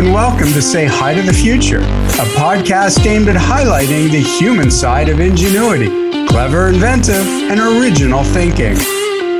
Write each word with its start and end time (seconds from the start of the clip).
and 0.00 0.14
welcome 0.14 0.50
to 0.54 0.62
Say 0.62 0.86
Hi 0.86 1.12
to 1.12 1.20
the 1.20 1.32
Future, 1.32 1.80
a 1.80 2.26
podcast 2.32 3.04
aimed 3.04 3.28
at 3.28 3.36
highlighting 3.36 4.10
the 4.10 4.22
human 4.22 4.70
side 4.70 5.10
of 5.10 5.20
ingenuity, 5.20 5.88
clever, 6.26 6.68
inventive, 6.68 7.26
and 7.26 7.60
original 7.60 8.24
thinking. 8.24 8.78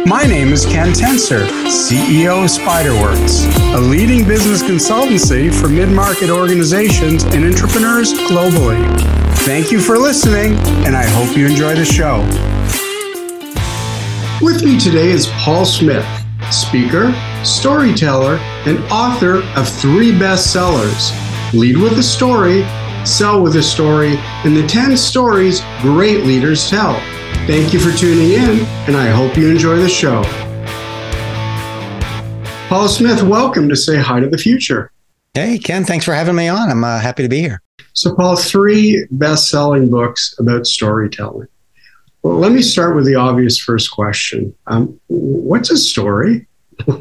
My 0.05 0.25
name 0.25 0.53
is 0.53 0.67
Ken 0.67 0.93
Tencer, 0.93 1.47
CEO 1.65 2.45
of 2.45 2.51
Spyder 2.51 2.93
Works, 3.01 3.47
a 3.75 3.81
leading 3.81 4.29
business 4.29 4.63
consultancy 4.63 5.51
for 5.51 5.69
mid 5.71 5.89
market 5.89 6.29
organizations 6.29 7.25
and 7.25 7.43
entrepreneurs 7.43 8.13
globally. 8.13 8.85
Thank 9.47 9.73
you 9.73 9.81
for 9.81 9.97
listening, 9.97 10.59
and 10.85 10.95
I 10.95 11.05
hope 11.05 11.35
you 11.39 11.47
enjoy 11.47 11.75
the 11.75 11.87
show. 11.87 12.21
With 14.45 14.63
me 14.63 14.79
today 14.79 15.11
is 15.11 15.27
Paul 15.29 15.65
Smith, 15.65 16.05
speaker, 16.51 17.15
storyteller, 17.45 18.37
and 18.67 18.79
author 18.93 19.43
of 19.59 19.69
three 19.69 20.13
bestsellers 20.13 21.11
Lead 21.53 21.77
with 21.77 21.99
a 21.99 22.03
Story, 22.03 22.63
Sell 23.05 23.43
with 23.43 23.57
a 23.57 23.63
Story, 23.63 24.17
and 24.45 24.57
the 24.57 24.67
10 24.67 24.97
stories 24.97 25.61
great 25.81 26.25
leaders 26.25 26.71
tell. 26.71 26.95
Thank 27.47 27.73
you 27.73 27.81
for 27.81 27.91
tuning 27.97 28.33
in, 28.33 28.61
and 28.87 28.97
I 28.97 29.09
hope 29.09 29.37
you 29.37 29.51
enjoy 29.51 29.77
the 29.79 29.89
show. 29.89 30.23
Paul 32.69 32.87
Smith, 32.89 33.23
welcome 33.23 33.69
to 33.69 33.75
Say 33.75 33.97
Hi 33.97 34.21
to 34.21 34.29
the 34.29 34.39
Future. 34.39 34.93
Hey, 35.35 35.59
Ken, 35.59 35.85
thanks 35.85 36.05
for 36.05 36.15
having 36.15 36.37
me 36.37 36.47
on. 36.47 36.71
I'm 36.71 36.85
uh, 36.85 37.01
happy 37.01 37.25
to 37.25 37.29
be 37.29 37.41
here. 37.41 37.61
So, 37.95 38.15
Paul, 38.15 38.37
three 38.37 39.07
best 39.11 39.49
selling 39.49 39.91
books 39.91 40.37
about 40.39 40.67
storytelling. 40.67 41.49
Well, 42.23 42.39
let 42.39 42.53
me 42.53 42.63
start 42.63 42.95
with 42.95 43.07
the 43.07 43.17
obvious 43.17 43.59
first 43.59 43.91
question 43.91 44.55
um, 44.69 45.01
What's 45.09 45.71
a 45.71 45.77
story? 45.77 46.47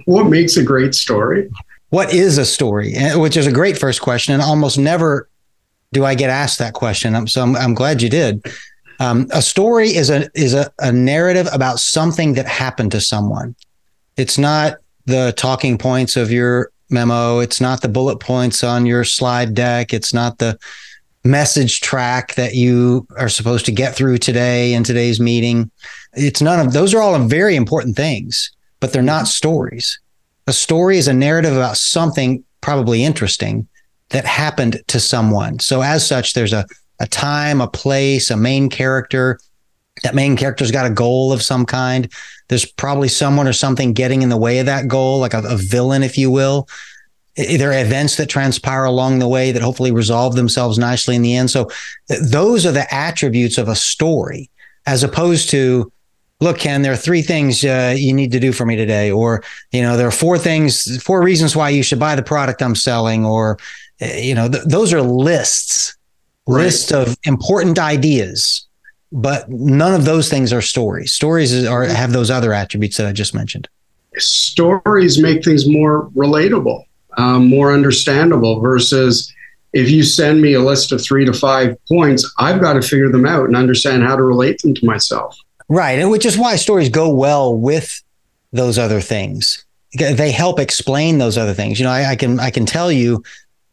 What 0.05 0.25
makes 0.25 0.57
a 0.57 0.63
great 0.63 0.95
story? 0.95 1.49
What 1.89 2.13
is 2.13 2.37
a 2.37 2.45
story? 2.45 2.93
Which 3.15 3.35
is 3.35 3.47
a 3.47 3.51
great 3.51 3.77
first 3.77 4.01
question. 4.01 4.33
And 4.33 4.43
almost 4.43 4.77
never 4.77 5.27
do 5.91 6.05
I 6.05 6.15
get 6.15 6.29
asked 6.29 6.59
that 6.59 6.73
question. 6.73 7.27
So 7.27 7.41
I'm, 7.41 7.55
I'm 7.55 7.73
glad 7.73 8.01
you 8.01 8.09
did. 8.09 8.45
Um, 8.99 9.27
a 9.31 9.41
story 9.41 9.89
is 9.95 10.09
a 10.09 10.29
is 10.35 10.53
a, 10.53 10.71
a 10.79 10.91
narrative 10.91 11.47
about 11.53 11.79
something 11.79 12.33
that 12.33 12.45
happened 12.45 12.91
to 12.91 13.01
someone. 13.01 13.55
It's 14.17 14.37
not 14.37 14.77
the 15.05 15.33
talking 15.37 15.77
points 15.77 16.17
of 16.17 16.31
your 16.31 16.71
memo. 16.89 17.39
It's 17.39 17.61
not 17.61 17.81
the 17.81 17.87
bullet 17.87 18.19
points 18.19 18.63
on 18.63 18.85
your 18.85 19.03
slide 19.03 19.53
deck. 19.53 19.93
It's 19.93 20.13
not 20.13 20.37
the 20.37 20.59
message 21.23 21.81
track 21.81 22.35
that 22.35 22.55
you 22.55 23.07
are 23.17 23.29
supposed 23.29 23.65
to 23.65 23.71
get 23.71 23.95
through 23.95 24.17
today 24.17 24.73
in 24.73 24.83
today's 24.83 25.19
meeting. 25.19 25.71
It's 26.13 26.41
none 26.41 26.65
of 26.65 26.73
those 26.73 26.93
are 26.93 27.01
all 27.01 27.17
very 27.19 27.55
important 27.55 27.95
things 27.95 28.51
but 28.79 28.93
they're 28.93 29.01
not 29.01 29.27
stories. 29.27 29.99
A 30.47 30.53
story 30.53 30.97
is 30.97 31.07
a 31.07 31.13
narrative 31.13 31.55
about 31.55 31.77
something 31.77 32.43
probably 32.61 33.03
interesting 33.03 33.67
that 34.09 34.25
happened 34.25 34.81
to 34.87 34.99
someone. 34.99 35.59
So 35.59 35.81
as 35.81 36.05
such, 36.05 36.33
there's 36.33 36.53
a, 36.53 36.65
a 36.99 37.07
time, 37.07 37.61
a 37.61 37.67
place, 37.67 38.31
a 38.31 38.37
main 38.37 38.69
character. 38.69 39.39
That 40.03 40.15
main 40.15 40.35
character's 40.35 40.71
got 40.71 40.89
a 40.89 40.93
goal 40.93 41.31
of 41.31 41.41
some 41.41 41.65
kind. 41.65 42.11
There's 42.47 42.65
probably 42.65 43.09
someone 43.09 43.47
or 43.47 43.53
something 43.53 43.93
getting 43.93 44.21
in 44.21 44.29
the 44.29 44.37
way 44.37 44.59
of 44.59 44.65
that 44.65 44.87
goal, 44.87 45.19
like 45.19 45.33
a, 45.33 45.43
a 45.45 45.57
villain, 45.57 46.03
if 46.03 46.17
you 46.17 46.31
will. 46.31 46.67
There 47.35 47.69
are 47.69 47.79
events 47.79 48.17
that 48.17 48.27
transpire 48.27 48.85
along 48.85 49.19
the 49.19 49.27
way 49.27 49.51
that 49.51 49.61
hopefully 49.61 49.91
resolve 49.91 50.35
themselves 50.35 50.77
nicely 50.77 51.15
in 51.15 51.21
the 51.21 51.35
end. 51.35 51.51
So 51.51 51.69
th- 52.07 52.21
those 52.21 52.65
are 52.65 52.71
the 52.71 52.91
attributes 52.93 53.57
of 53.57 53.69
a 53.69 53.75
story, 53.75 54.49
as 54.85 55.03
opposed 55.03 55.49
to 55.51 55.91
look, 56.39 56.57
Ken, 56.59 56.81
there 56.81 56.93
are 56.93 56.97
three 56.97 57.21
things 57.21 57.63
uh, 57.63 57.93
you 57.97 58.13
need 58.13 58.31
to 58.31 58.39
do 58.39 58.51
for 58.51 58.65
me 58.65 58.75
today, 58.75 59.11
or 59.11 59.43
you 59.71 59.81
know, 59.81 59.97
there 59.97 60.07
are 60.07 60.11
four 60.11 60.37
things, 60.37 61.01
four 61.03 61.21
reasons 61.21 61.55
why 61.55 61.69
you 61.69 61.83
should 61.83 61.99
buy 61.99 62.15
the 62.15 62.23
product 62.23 62.61
I'm 62.61 62.75
selling, 62.75 63.25
or 63.25 63.57
uh, 64.01 64.05
you 64.05 64.35
know, 64.35 64.49
th- 64.49 64.63
those 64.65 64.93
are 64.93 65.01
lists, 65.01 65.97
right. 66.47 66.63
lists 66.63 66.91
of 66.91 67.17
important 67.25 67.77
ideas, 67.79 68.67
but 69.11 69.49
none 69.49 69.93
of 69.93 70.05
those 70.05 70.29
things 70.29 70.53
are 70.53 70.61
stories. 70.61 71.13
Stories 71.13 71.65
are 71.65 71.83
have 71.85 72.13
those 72.13 72.31
other 72.31 72.53
attributes 72.53 72.97
that 72.97 73.07
I 73.07 73.11
just 73.11 73.33
mentioned. 73.33 73.67
Stories 74.17 75.21
make 75.21 75.43
things 75.43 75.67
more 75.67 76.09
relatable, 76.15 76.83
um, 77.17 77.47
more 77.47 77.73
understandable 77.73 78.59
versus 78.59 79.31
if 79.71 79.89
you 79.91 80.01
send 80.01 80.41
me 80.41 80.53
a 80.53 80.61
list 80.61 80.91
of 80.91 81.03
three 81.03 81.25
to 81.25 81.33
five 81.33 81.77
points, 81.87 82.29
I've 82.39 82.59
got 82.59 82.73
to 82.73 82.81
figure 82.81 83.11
them 83.11 83.27
out 83.27 83.45
and 83.45 83.55
understand 83.55 84.01
how 84.01 84.15
to 84.15 84.23
relate 84.23 84.59
them 84.63 84.73
to 84.73 84.85
myself. 84.85 85.37
Right. 85.69 85.99
And 85.99 86.09
which 86.09 86.25
is 86.25 86.37
why 86.37 86.55
stories 86.55 86.89
go 86.89 87.09
well 87.09 87.55
with 87.55 88.01
those 88.51 88.79
other 88.79 88.99
things. 88.99 89.63
They 89.93 90.31
help 90.31 90.59
explain 90.59 91.17
those 91.17 91.37
other 91.37 91.53
things. 91.53 91.79
You 91.79 91.85
know, 91.85 91.91
I, 91.91 92.11
I 92.11 92.15
can 92.15 92.39
I 92.39 92.51
can 92.51 92.65
tell 92.65 92.91
you, 92.91 93.23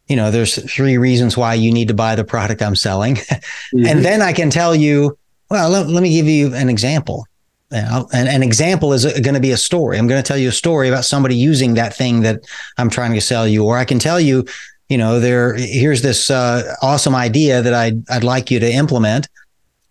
you 0.07 0.15
know, 0.15 0.31
there's 0.31 0.55
three 0.71 0.97
reasons 0.97 1.35
why 1.35 1.55
you 1.55 1.71
need 1.71 1.89
to 1.89 1.93
buy 1.93 2.15
the 2.15 2.23
product 2.23 2.61
I'm 2.61 2.75
selling. 2.75 3.15
mm-hmm. 3.15 3.85
And 3.85 4.05
then 4.05 4.21
I 4.21 4.33
can 4.33 4.49
tell 4.49 4.75
you, 4.75 5.17
well, 5.49 5.69
let, 5.69 5.87
let 5.87 6.01
me 6.01 6.11
give 6.11 6.27
you 6.27 6.53
an 6.53 6.69
example. 6.69 7.27
And 7.69 8.07
an 8.13 8.43
example 8.43 8.93
is 8.93 9.05
going 9.05 9.33
to 9.33 9.41
be 9.41 9.51
a 9.51 9.57
story. 9.57 9.97
I'm 9.97 10.07
going 10.07 10.21
to 10.21 10.27
tell 10.27 10.37
you 10.37 10.49
a 10.49 10.53
story 10.53 10.87
about 10.87 11.03
somebody 11.03 11.35
using 11.35 11.73
that 11.73 11.93
thing 11.93 12.21
that 12.21 12.39
I'm 12.77 12.89
trying 12.89 13.13
to 13.13 13.21
sell 13.21 13.45
you, 13.45 13.65
or 13.65 13.77
I 13.77 13.83
can 13.83 13.99
tell 13.99 14.21
you, 14.21 14.45
you 14.87 14.97
know, 14.97 15.19
there 15.19 15.53
here's 15.53 16.01
this 16.01 16.31
uh, 16.31 16.75
awesome 16.81 17.13
idea 17.13 17.61
that 17.61 17.73
I'd 17.73 18.09
I'd 18.09 18.23
like 18.23 18.49
you 18.51 18.59
to 18.61 18.71
implement, 18.71 19.27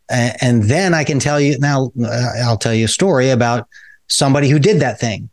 and 0.09 0.65
then 0.65 0.95
I 0.95 1.05
can 1.05 1.19
tell 1.19 1.41
you 1.41 1.59
now, 1.59 1.93
uh, 2.03 2.33
I'll 2.43 2.59
tell 2.59 2.75
you 2.75 2.85
a 2.85 2.89
story 2.89 3.31
about 3.31 3.67
somebody 4.09 4.49
who 4.49 4.59
did 4.59 4.81
that 4.81 5.01
thing. 5.01 5.29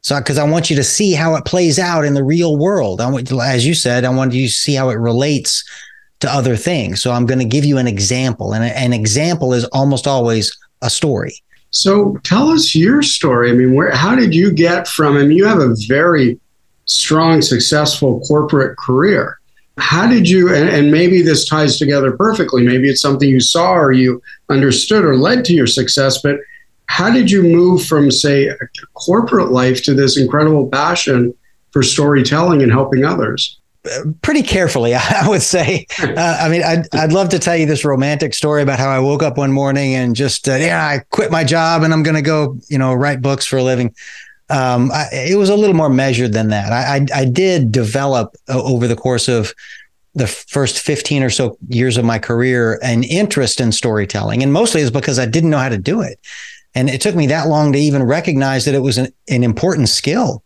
So, 0.00 0.18
because 0.18 0.38
I 0.38 0.48
want 0.48 0.70
you 0.70 0.76
to 0.76 0.84
see 0.84 1.12
how 1.12 1.34
it 1.34 1.44
plays 1.44 1.78
out 1.78 2.04
in 2.04 2.14
the 2.14 2.22
real 2.22 2.56
world. 2.56 3.00
I 3.00 3.10
want, 3.10 3.30
as 3.32 3.66
you 3.66 3.74
said, 3.74 4.04
I 4.04 4.10
want 4.10 4.32
you 4.32 4.46
to 4.46 4.52
see 4.52 4.74
how 4.74 4.90
it 4.90 4.94
relates 4.94 5.64
to 6.20 6.32
other 6.32 6.56
things. 6.56 7.02
So, 7.02 7.10
I'm 7.10 7.26
going 7.26 7.40
to 7.40 7.44
give 7.44 7.64
you 7.64 7.78
an 7.78 7.88
example, 7.88 8.54
and 8.54 8.64
an 8.64 8.92
example 8.92 9.52
is 9.52 9.64
almost 9.66 10.06
always 10.06 10.56
a 10.82 10.90
story. 10.90 11.42
So, 11.70 12.18
tell 12.22 12.50
us 12.50 12.74
your 12.74 13.02
story. 13.02 13.50
I 13.50 13.54
mean, 13.54 13.74
where, 13.74 13.90
how 13.90 14.14
did 14.14 14.32
you 14.32 14.52
get 14.52 14.86
from? 14.86 15.16
I 15.16 15.22
mean, 15.22 15.36
you 15.36 15.44
have 15.44 15.58
a 15.58 15.74
very 15.88 16.38
strong, 16.84 17.42
successful 17.42 18.20
corporate 18.20 18.78
career 18.78 19.40
how 19.78 20.06
did 20.06 20.28
you 20.28 20.54
and, 20.54 20.68
and, 20.68 20.90
maybe 20.90 21.20
this 21.20 21.46
ties 21.46 21.78
together 21.78 22.16
perfectly. 22.16 22.64
Maybe 22.64 22.88
it's 22.88 23.00
something 23.00 23.28
you 23.28 23.40
saw 23.40 23.74
or 23.74 23.92
you 23.92 24.22
understood 24.48 25.04
or 25.04 25.16
led 25.16 25.44
to 25.46 25.52
your 25.52 25.66
success 25.66 26.20
but 26.22 26.38
how 26.86 27.10
did 27.10 27.30
you 27.30 27.42
move 27.42 27.84
from 27.84 28.10
say 28.10 28.50
corporate 28.94 29.50
life 29.50 29.82
to 29.84 29.94
this 29.94 30.16
incredible 30.16 30.68
passion 30.68 31.34
for 31.72 31.82
storytelling 31.82 32.62
and 32.62 32.72
helping 32.72 33.04
others? 33.04 33.58
Pretty 34.22 34.42
carefully 34.42 34.94
i 34.96 35.28
would 35.28 35.42
say. 35.42 35.86
Uh, 35.98 36.38
i 36.40 36.48
mean 36.48 36.62
I'd, 36.62 36.94
I'd 36.94 37.12
love 37.12 37.28
to 37.30 37.38
tell 37.38 37.56
you 37.56 37.66
this 37.66 37.84
romantic 37.84 38.32
story 38.32 38.62
about 38.62 38.78
how 38.78 38.88
i 38.88 38.98
woke 38.98 39.22
up 39.22 39.36
one 39.36 39.52
morning 39.52 39.94
and 39.94 40.14
just 40.16 40.48
uh, 40.48 40.54
yeah 40.54 40.86
i 40.86 41.00
quit 41.10 41.30
my 41.30 41.44
job 41.44 41.82
and 41.82 41.92
i'm 41.92 42.02
going 42.02 42.14
to 42.14 42.22
go 42.22 42.58
you 42.68 42.78
know 42.78 42.94
write 42.94 43.20
books 43.20 43.44
for 43.44 43.58
a 43.58 43.62
living 43.62 43.94
um, 44.48 44.90
I, 44.92 45.08
it 45.12 45.38
was 45.38 45.48
a 45.48 45.56
little 45.56 45.74
more 45.74 45.88
measured 45.88 46.32
than 46.32 46.48
that. 46.48 46.72
I, 46.72 46.96
I, 46.96 47.22
I 47.22 47.24
did 47.24 47.72
develop 47.72 48.36
uh, 48.48 48.62
over 48.62 48.86
the 48.86 48.96
course 48.96 49.28
of 49.28 49.52
the 50.14 50.26
first 50.26 50.78
15 50.80 51.22
or 51.22 51.30
so 51.30 51.58
years 51.68 51.96
of 51.96 52.04
my 52.04 52.18
career 52.18 52.80
an 52.82 53.04
interest 53.04 53.60
in 53.60 53.70
storytelling. 53.70 54.42
And 54.42 54.52
mostly 54.52 54.80
is 54.80 54.90
because 54.90 55.18
I 55.18 55.26
didn't 55.26 55.50
know 55.50 55.58
how 55.58 55.68
to 55.68 55.78
do 55.78 56.00
it. 56.00 56.18
And 56.74 56.88
it 56.88 57.00
took 57.00 57.14
me 57.14 57.26
that 57.26 57.48
long 57.48 57.72
to 57.72 57.78
even 57.78 58.02
recognize 58.02 58.64
that 58.64 58.74
it 58.74 58.80
was 58.80 58.98
an, 58.98 59.08
an 59.28 59.42
important 59.44 59.88
skill. 59.88 60.42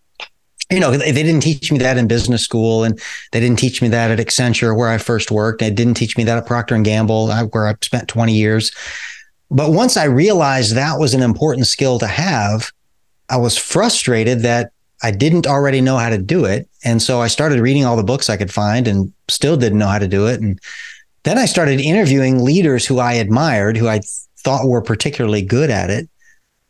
You 0.70 0.80
know, 0.80 0.92
they 0.92 1.12
didn't 1.12 1.40
teach 1.40 1.72
me 1.72 1.78
that 1.78 1.98
in 1.98 2.06
business 2.06 2.44
school, 2.44 2.84
and 2.84 3.00
they 3.32 3.40
didn't 3.40 3.58
teach 3.58 3.82
me 3.82 3.88
that 3.88 4.12
at 4.12 4.24
Accenture, 4.24 4.76
where 4.76 4.88
I 4.88 4.98
first 4.98 5.32
worked. 5.32 5.58
They 5.58 5.70
didn't 5.70 5.94
teach 5.94 6.16
me 6.16 6.22
that 6.22 6.38
at 6.38 6.46
Procter 6.46 6.76
and 6.76 6.84
Gamble, 6.84 7.28
where 7.50 7.66
I 7.66 7.74
spent 7.82 8.06
20 8.06 8.32
years. 8.32 8.70
But 9.50 9.72
once 9.72 9.96
I 9.96 10.04
realized 10.04 10.76
that 10.76 11.00
was 11.00 11.12
an 11.12 11.22
important 11.22 11.66
skill 11.66 11.98
to 11.98 12.06
have, 12.06 12.70
I 13.30 13.36
was 13.36 13.56
frustrated 13.56 14.40
that 14.40 14.72
I 15.02 15.10
didn't 15.10 15.46
already 15.46 15.80
know 15.80 15.96
how 15.96 16.10
to 16.10 16.18
do 16.18 16.44
it. 16.44 16.68
And 16.84 17.00
so 17.00 17.20
I 17.20 17.28
started 17.28 17.60
reading 17.60 17.84
all 17.84 17.96
the 17.96 18.02
books 18.02 18.28
I 18.28 18.36
could 18.36 18.52
find 18.52 18.86
and 18.86 19.12
still 19.28 19.56
didn't 19.56 19.78
know 19.78 19.86
how 19.86 19.98
to 19.98 20.08
do 20.08 20.26
it. 20.26 20.40
And 20.40 20.58
then 21.22 21.38
I 21.38 21.46
started 21.46 21.80
interviewing 21.80 22.44
leaders 22.44 22.86
who 22.86 22.98
I 22.98 23.14
admired, 23.14 23.76
who 23.76 23.88
I 23.88 24.00
thought 24.38 24.66
were 24.66 24.82
particularly 24.82 25.42
good 25.42 25.70
at 25.70 25.90
it. 25.90 26.08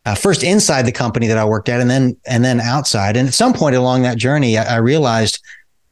Uh, 0.06 0.14
first 0.14 0.42
inside 0.42 0.86
the 0.86 0.92
company 0.92 1.26
that 1.26 1.36
I 1.36 1.44
worked 1.44 1.68
at, 1.68 1.80
and 1.80 1.90
then 1.90 2.16
and 2.26 2.42
then 2.42 2.58
outside. 2.58 3.18
And 3.18 3.28
at 3.28 3.34
some 3.34 3.52
point 3.52 3.76
along 3.76 4.02
that 4.02 4.16
journey, 4.16 4.56
I, 4.56 4.76
I 4.76 4.76
realized, 4.78 5.40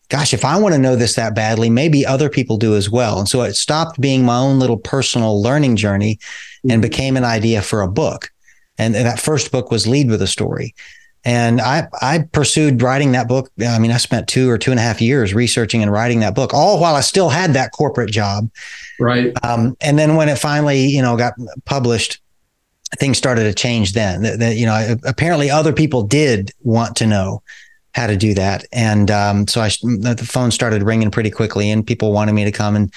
gosh, 0.08 0.32
if 0.32 0.46
I 0.46 0.58
want 0.58 0.74
to 0.74 0.80
know 0.80 0.96
this 0.96 1.14
that 1.16 1.34
badly, 1.34 1.68
maybe 1.68 2.06
other 2.06 2.30
people 2.30 2.56
do 2.56 2.74
as 2.74 2.88
well. 2.88 3.18
And 3.18 3.28
so 3.28 3.42
it 3.42 3.54
stopped 3.54 4.00
being 4.00 4.24
my 4.24 4.38
own 4.38 4.58
little 4.58 4.78
personal 4.78 5.42
learning 5.42 5.76
journey 5.76 6.16
mm-hmm. 6.16 6.70
and 6.70 6.82
became 6.82 7.18
an 7.18 7.24
idea 7.24 7.60
for 7.60 7.82
a 7.82 7.88
book. 7.88 8.30
And 8.78 8.94
that 8.94 9.20
first 9.20 9.50
book 9.50 9.70
was 9.70 9.86
Lead 9.86 10.08
with 10.08 10.22
a 10.22 10.26
Story. 10.26 10.74
And 11.24 11.60
I, 11.60 11.88
I 12.00 12.20
pursued 12.32 12.80
writing 12.80 13.12
that 13.12 13.28
book. 13.28 13.50
I 13.60 13.78
mean, 13.78 13.90
I 13.90 13.96
spent 13.96 14.28
two 14.28 14.48
or 14.48 14.56
two 14.56 14.70
and 14.70 14.78
a 14.78 14.82
half 14.82 15.00
years 15.00 15.34
researching 15.34 15.82
and 15.82 15.92
writing 15.92 16.20
that 16.20 16.34
book, 16.34 16.54
all 16.54 16.80
while 16.80 16.94
I 16.94 17.00
still 17.00 17.28
had 17.28 17.54
that 17.54 17.72
corporate 17.72 18.10
job. 18.10 18.48
Right. 19.00 19.32
Um, 19.44 19.76
and 19.80 19.98
then 19.98 20.14
when 20.14 20.28
it 20.28 20.38
finally, 20.38 20.86
you 20.86 21.02
know, 21.02 21.16
got 21.16 21.34
published, 21.64 22.20
things 22.98 23.18
started 23.18 23.44
to 23.44 23.52
change 23.52 23.92
then. 23.92 24.22
That, 24.22 24.38
that, 24.38 24.56
you 24.56 24.64
know, 24.64 24.96
apparently 25.04 25.50
other 25.50 25.72
people 25.72 26.04
did 26.04 26.52
want 26.62 26.96
to 26.96 27.06
know 27.06 27.42
how 27.94 28.06
to 28.06 28.16
do 28.16 28.32
that. 28.34 28.64
And 28.72 29.10
um, 29.10 29.48
so 29.48 29.60
I 29.60 29.68
the 29.68 30.26
phone 30.26 30.52
started 30.52 30.82
ringing 30.84 31.10
pretty 31.10 31.30
quickly, 31.30 31.70
and 31.70 31.86
people 31.86 32.12
wanted 32.12 32.32
me 32.32 32.44
to 32.44 32.52
come 32.52 32.76
and 32.76 32.94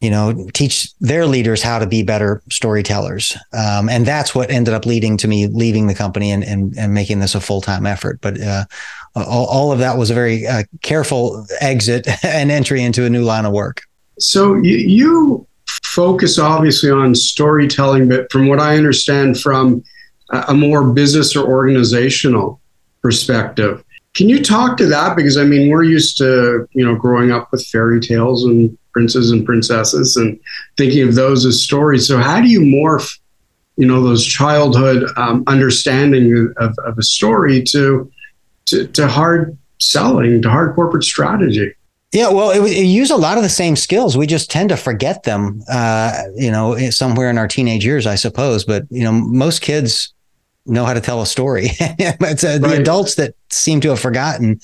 you 0.00 0.10
know 0.10 0.48
teach 0.54 0.92
their 0.98 1.26
leaders 1.26 1.62
how 1.62 1.78
to 1.78 1.86
be 1.86 2.02
better 2.02 2.42
storytellers. 2.50 3.36
Um, 3.52 3.88
and 3.88 4.06
that's 4.06 4.34
what 4.34 4.50
ended 4.50 4.74
up 4.74 4.86
leading 4.86 5.16
to 5.18 5.28
me 5.28 5.46
leaving 5.46 5.86
the 5.86 5.94
company 5.94 6.30
and 6.30 6.42
and, 6.42 6.76
and 6.78 6.94
making 6.94 7.20
this 7.20 7.34
a 7.34 7.40
full 7.40 7.60
time 7.60 7.86
effort. 7.86 8.20
But 8.20 8.40
uh, 8.40 8.64
all, 9.14 9.46
all, 9.46 9.72
of 9.72 9.78
that 9.80 9.98
was 9.98 10.10
a 10.10 10.14
very 10.14 10.46
uh, 10.46 10.62
careful 10.82 11.46
exit 11.60 12.06
and 12.24 12.50
entry 12.50 12.82
into 12.82 13.04
a 13.04 13.10
new 13.10 13.22
line 13.22 13.44
of 13.44 13.52
work. 13.52 13.82
So 14.18 14.54
you, 14.56 14.76
you 14.76 15.46
focus 15.84 16.38
obviously 16.38 16.90
on 16.90 17.14
storytelling, 17.14 18.08
but 18.08 18.30
from 18.30 18.48
what 18.48 18.60
I 18.60 18.76
understand 18.76 19.38
from 19.40 19.82
a 20.30 20.54
more 20.54 20.92
business 20.92 21.34
or 21.34 21.46
organizational 21.46 22.60
perspective. 23.02 23.82
Can 24.14 24.28
you 24.28 24.42
talk 24.42 24.76
to 24.78 24.86
that? 24.86 25.16
Because 25.16 25.36
I 25.36 25.44
mean, 25.44 25.70
we're 25.70 25.84
used 25.84 26.16
to, 26.18 26.68
you 26.72 26.84
know, 26.84 26.94
growing 26.94 27.30
up 27.30 27.50
with 27.52 27.66
fairy 27.66 28.00
tales 28.00 28.44
and 28.44 28.76
princes 28.92 29.30
and 29.30 29.44
princesses 29.44 30.16
and 30.16 30.38
thinking 30.76 31.06
of 31.06 31.14
those 31.14 31.44
as 31.46 31.62
stories. 31.62 32.06
So 32.06 32.18
how 32.18 32.40
do 32.40 32.48
you 32.48 32.60
morph, 32.60 33.18
you 33.76 33.86
know, 33.86 34.02
those 34.02 34.26
childhood 34.26 35.04
um, 35.16 35.44
understanding 35.46 36.52
of, 36.56 36.76
of 36.84 36.98
a 36.98 37.02
story 37.02 37.62
to, 37.64 38.10
to, 38.66 38.86
to 38.88 39.08
hard 39.08 39.56
selling, 39.78 40.42
to 40.42 40.50
hard 40.50 40.74
corporate 40.74 41.04
strategy? 41.04 41.74
Yeah, 42.12 42.28
well, 42.30 42.50
it, 42.50 42.68
it 42.72 42.86
use 42.86 43.10
a 43.12 43.16
lot 43.16 43.36
of 43.36 43.44
the 43.44 43.48
same 43.48 43.76
skills. 43.76 44.16
We 44.16 44.26
just 44.26 44.50
tend 44.50 44.70
to 44.70 44.76
forget 44.76 45.22
them, 45.22 45.62
uh, 45.70 46.22
you 46.34 46.50
know, 46.50 46.76
somewhere 46.90 47.30
in 47.30 47.38
our 47.38 47.46
teenage 47.46 47.84
years, 47.84 48.04
I 48.04 48.16
suppose. 48.16 48.64
But 48.64 48.84
you 48.90 49.04
know, 49.04 49.12
most 49.12 49.62
kids 49.62 50.12
know 50.66 50.84
how 50.84 50.92
to 50.92 51.00
tell 51.00 51.22
a 51.22 51.26
story. 51.26 51.68
it's 51.80 52.44
uh, 52.44 52.48
right. 52.48 52.60
the 52.60 52.80
adults 52.80 53.14
that 53.14 53.34
seem 53.50 53.80
to 53.82 53.90
have 53.90 54.00
forgotten. 54.00 54.60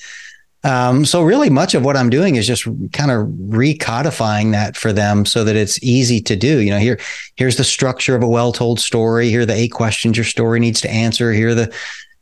Um, 0.66 1.04
so 1.04 1.22
really, 1.22 1.48
much 1.48 1.74
of 1.74 1.84
what 1.84 1.96
I'm 1.96 2.10
doing 2.10 2.34
is 2.34 2.46
just 2.46 2.64
kind 2.92 3.12
of 3.12 3.28
recodifying 3.28 4.50
that 4.50 4.76
for 4.76 4.92
them, 4.92 5.24
so 5.24 5.44
that 5.44 5.54
it's 5.54 5.80
easy 5.82 6.20
to 6.22 6.34
do. 6.34 6.58
You 6.58 6.70
know, 6.70 6.78
here, 6.78 6.98
here's 7.36 7.56
the 7.56 7.62
structure 7.62 8.16
of 8.16 8.24
a 8.24 8.28
well-told 8.28 8.80
story. 8.80 9.28
Here 9.30 9.42
are 9.42 9.46
the 9.46 9.54
eight 9.54 9.70
questions 9.70 10.16
your 10.16 10.24
story 10.24 10.58
needs 10.58 10.80
to 10.80 10.90
answer. 10.90 11.32
Here 11.32 11.50
are 11.50 11.54
the 11.54 11.72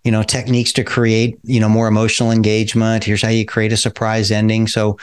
you 0.05 0.13
know 0.13 0.23
techniques 0.23 0.73
to 0.75 0.85
create 0.85 1.39
you 1.43 1.59
know 1.59 1.69
more 1.69 1.89
emotional 1.89 2.31
engagement 2.31 3.05
here's 3.05 3.23
how 3.23 3.31
you 3.31 3.47
create 3.47 3.73
a 3.73 3.77
surprise 3.77 4.31
ending 4.31 4.67
so 4.67 4.99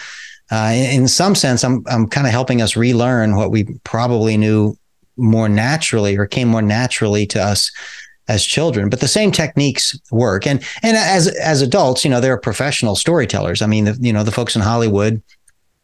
uh, 0.52 0.72
in, 0.76 1.02
in, 1.02 1.08
some 1.08 1.34
sense 1.34 1.64
i'm 1.64 1.84
i'm 1.88 2.08
kind 2.08 2.28
of 2.28 2.32
helping 2.32 2.62
us 2.62 2.76
relearn 2.76 3.36
what 3.36 3.50
we 3.50 3.64
probably 3.84 4.38
knew 4.38 4.78
more 5.18 5.50
naturally 5.50 6.16
or 6.16 6.28
came 6.28 6.48
more 6.48 6.62
naturally 6.62 7.26
to 7.26 7.42
us 7.42 7.72
as 8.28 8.46
children 8.46 8.90
but 8.90 9.00
the 9.00 9.08
same 9.08 9.32
techniques 9.32 10.00
work 10.12 10.46
and 10.48 10.64
and 10.84 10.96
as 10.96 11.28
as 11.28 11.62
adults 11.62 12.04
you 12.06 12.10
know 12.10 12.22
they're 12.22 12.38
professional 12.38 12.96
storytellers 12.96 13.62
i 13.62 13.66
mean 13.66 13.86
the, 13.86 13.98
you 14.00 14.14
know 14.14 14.24
the 14.24 14.32
folks 14.32 14.56
in 14.56 14.62
hollywood 14.62 15.22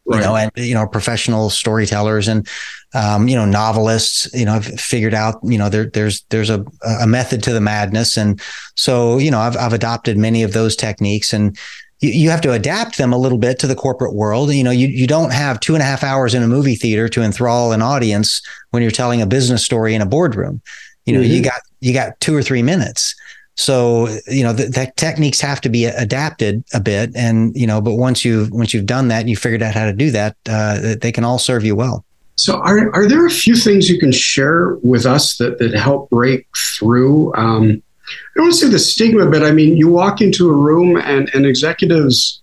right. 0.07 0.19
you 0.19 0.25
know, 0.25 0.35
and 0.35 0.51
you 0.55 0.73
know, 0.73 0.87
professional 0.87 1.49
storytellers 1.49 2.27
and 2.27 2.47
um, 2.93 3.27
you 3.27 3.35
know, 3.35 3.45
novelists, 3.45 4.29
you 4.33 4.45
know, 4.45 4.53
i've 4.53 4.65
figured 4.65 5.13
out, 5.13 5.35
you 5.43 5.57
know, 5.57 5.69
there, 5.69 5.89
there's 5.93 6.23
there's 6.29 6.49
a 6.49 6.65
a 7.01 7.07
method 7.07 7.43
to 7.43 7.53
the 7.53 7.61
madness, 7.61 8.17
and 8.17 8.41
so 8.75 9.17
you 9.17 9.29
know, 9.29 9.39
I've 9.39 9.57
I've 9.57 9.73
adopted 9.73 10.17
many 10.17 10.43
of 10.43 10.53
those 10.53 10.75
techniques, 10.75 11.33
and 11.33 11.57
you, 11.99 12.09
you 12.09 12.29
have 12.29 12.41
to 12.41 12.53
adapt 12.53 12.97
them 12.97 13.13
a 13.13 13.17
little 13.17 13.37
bit 13.37 13.59
to 13.59 13.67
the 13.67 13.75
corporate 13.75 14.15
world. 14.15 14.51
You 14.53 14.63
know, 14.63 14.71
you 14.71 14.87
you 14.87 15.07
don't 15.07 15.33
have 15.33 15.59
two 15.59 15.75
and 15.75 15.81
a 15.81 15.85
half 15.85 16.03
hours 16.03 16.33
in 16.33 16.43
a 16.43 16.47
movie 16.47 16.75
theater 16.75 17.09
to 17.09 17.21
enthrall 17.21 17.71
an 17.71 17.81
audience 17.81 18.41
when 18.71 18.81
you're 18.81 18.91
telling 18.91 19.21
a 19.21 19.27
business 19.27 19.63
story 19.63 19.93
in 19.93 20.01
a 20.01 20.05
boardroom. 20.05 20.61
You 21.07 21.13
know, 21.13 21.21
mm-hmm. 21.21 21.31
you 21.31 21.41
got 21.41 21.61
you 21.79 21.93
got 21.93 22.19
two 22.19 22.35
or 22.35 22.43
three 22.43 22.61
minutes. 22.61 23.15
So 23.55 24.07
you 24.27 24.43
know 24.43 24.53
the, 24.53 24.65
the, 24.65 24.91
techniques 24.97 25.41
have 25.41 25.61
to 25.61 25.69
be 25.69 25.85
adapted 25.85 26.63
a 26.73 26.79
bit, 26.79 27.11
and 27.15 27.55
you 27.55 27.65
know, 27.65 27.81
but 27.81 27.95
once 27.95 28.23
you've 28.23 28.51
once 28.51 28.71
you've 28.71 28.85
done 28.85 29.07
that, 29.07 29.21
and 29.21 29.29
you 29.29 29.35
figured 29.35 29.63
out 29.63 29.73
how 29.73 29.85
to 29.85 29.93
do 29.93 30.11
that, 30.11 30.35
uh, 30.47 30.95
they 31.01 31.11
can 31.11 31.23
all 31.23 31.39
serve 31.39 31.65
you 31.65 31.75
well. 31.75 32.05
So, 32.35 32.57
are 32.57 32.93
are 32.93 33.07
there 33.07 33.25
a 33.25 33.31
few 33.31 33.55
things 33.55 33.89
you 33.89 33.99
can 33.99 34.11
share 34.11 34.75
with 34.83 35.07
us 35.07 35.37
that 35.37 35.57
that 35.57 35.73
help 35.73 36.09
break 36.11 36.45
through? 36.77 37.33
Um, 37.33 37.81
I 38.07 38.13
don't 38.35 38.45
want 38.45 38.53
to 38.53 38.59
say 38.59 38.69
the 38.69 38.79
stigma, 38.79 39.29
but 39.29 39.43
I 39.43 39.51
mean, 39.51 39.75
you 39.75 39.87
walk 39.87 40.21
into 40.21 40.49
a 40.49 40.53
room 40.53 40.97
and 40.97 41.33
and 41.33 41.45
executives. 41.45 42.41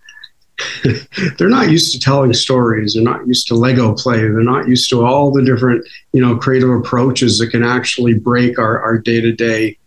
they're 1.39 1.49
not 1.49 1.71
used 1.71 1.93
to 1.93 2.01
telling 2.01 2.33
stories. 2.33 2.95
They're 2.95 3.03
not 3.03 3.27
used 3.27 3.49
to 3.49 3.55
Lego 3.55 3.95
play. 3.95 4.19
They're 4.19 4.43
not 4.43 4.69
used 4.69 4.89
to 4.91 5.05
all 5.05 5.33
the 5.33 5.45
different, 5.45 5.87
you 6.13 6.21
know, 6.21 6.37
creative 6.37 6.71
approaches 6.71 7.39
that 7.39 7.49
can 7.49 7.65
actually 7.65 8.15
break 8.15 8.59
our, 8.59 8.81
our 8.81 8.99
day-to-day 8.99 9.79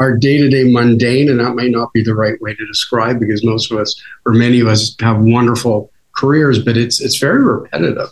our 0.00 0.16
day 0.16 0.38
to 0.38 0.48
day 0.48 0.70
mundane, 0.70 1.30
and 1.30 1.40
that 1.40 1.54
might 1.54 1.70
not 1.70 1.92
be 1.92 2.02
the 2.02 2.14
right 2.14 2.40
way 2.40 2.54
to 2.54 2.66
describe 2.66 3.18
because 3.18 3.44
most 3.44 3.72
of 3.72 3.78
us 3.78 3.98
or 4.26 4.32
many 4.32 4.60
of 4.60 4.68
us 4.68 4.94
have 5.00 5.18
wonderful 5.18 5.90
careers, 6.14 6.58
but 6.58 6.76
it's 6.76 7.00
it's 7.00 7.18
very 7.18 7.42
repetitive 7.42 8.10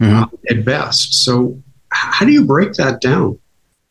mm-hmm. 0.00 0.16
uh, 0.16 0.26
at 0.48 0.64
best. 0.64 1.24
So, 1.24 1.60
how 1.90 2.26
do 2.26 2.32
you 2.32 2.44
break 2.44 2.72
that 2.74 3.00
down? 3.00 3.38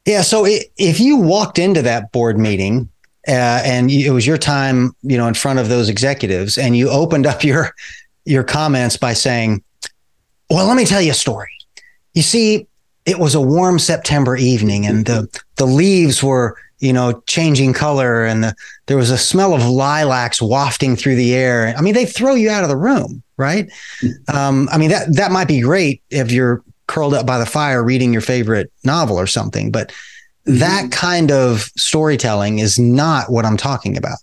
Yeah, 0.05 0.21
so 0.21 0.45
if 0.45 0.99
you 0.99 1.17
walked 1.17 1.59
into 1.59 1.81
that 1.83 2.11
board 2.11 2.39
meeting 2.39 2.89
uh, 3.29 3.61
and 3.63 3.91
it 3.91 4.11
was 4.11 4.25
your 4.25 4.37
time, 4.37 4.93
you 5.03 5.17
know, 5.17 5.27
in 5.27 5.33
front 5.33 5.59
of 5.59 5.69
those 5.69 5.89
executives, 5.89 6.57
and 6.57 6.75
you 6.75 6.89
opened 6.89 7.25
up 7.25 7.43
your 7.43 7.73
your 8.25 8.43
comments 8.43 8.97
by 8.97 9.13
saying, 9.13 9.63
"Well, 10.49 10.67
let 10.67 10.75
me 10.75 10.85
tell 10.85 11.01
you 11.01 11.11
a 11.11 11.15
story." 11.15 11.51
You 12.13 12.23
see, 12.23 12.67
it 13.05 13.19
was 13.19 13.35
a 13.35 13.41
warm 13.41 13.79
September 13.79 14.35
evening, 14.35 14.85
and 14.85 15.05
the 15.05 15.41
the 15.55 15.65
leaves 15.65 16.23
were 16.23 16.57
you 16.79 16.93
know, 16.93 17.21
changing 17.27 17.73
color 17.73 18.23
and 18.25 18.43
the, 18.43 18.55
there 18.85 18.97
was 18.97 19.11
a 19.11 19.17
smell 19.17 19.53
of 19.53 19.67
lilacs 19.67 20.41
wafting 20.41 20.95
through 20.95 21.15
the 21.15 21.35
air. 21.35 21.73
I 21.77 21.81
mean, 21.81 21.93
they 21.93 22.05
throw 22.05 22.35
you 22.35 22.49
out 22.49 22.63
of 22.63 22.69
the 22.69 22.77
room, 22.77 23.21
right? 23.37 23.69
Um, 24.33 24.69
I 24.71 24.77
mean, 24.77 24.89
that, 24.89 25.13
that 25.15 25.31
might 25.31 25.47
be 25.47 25.59
great 25.59 26.01
if 26.09 26.31
you're 26.31 26.63
curled 26.87 27.13
up 27.13 27.25
by 27.25 27.37
the 27.37 27.45
fire 27.45 27.83
reading 27.83 28.13
your 28.13 28.21
favorite 28.21 28.71
novel 28.83 29.19
or 29.19 29.27
something, 29.27 29.71
but 29.71 29.91
that 30.49 30.83
mm-hmm. 30.83 30.89
kind 30.89 31.31
of 31.31 31.61
storytelling 31.77 32.59
is 32.59 32.79
not 32.79 33.31
what 33.31 33.45
I'm 33.45 33.57
talking 33.57 33.97
about. 33.97 34.17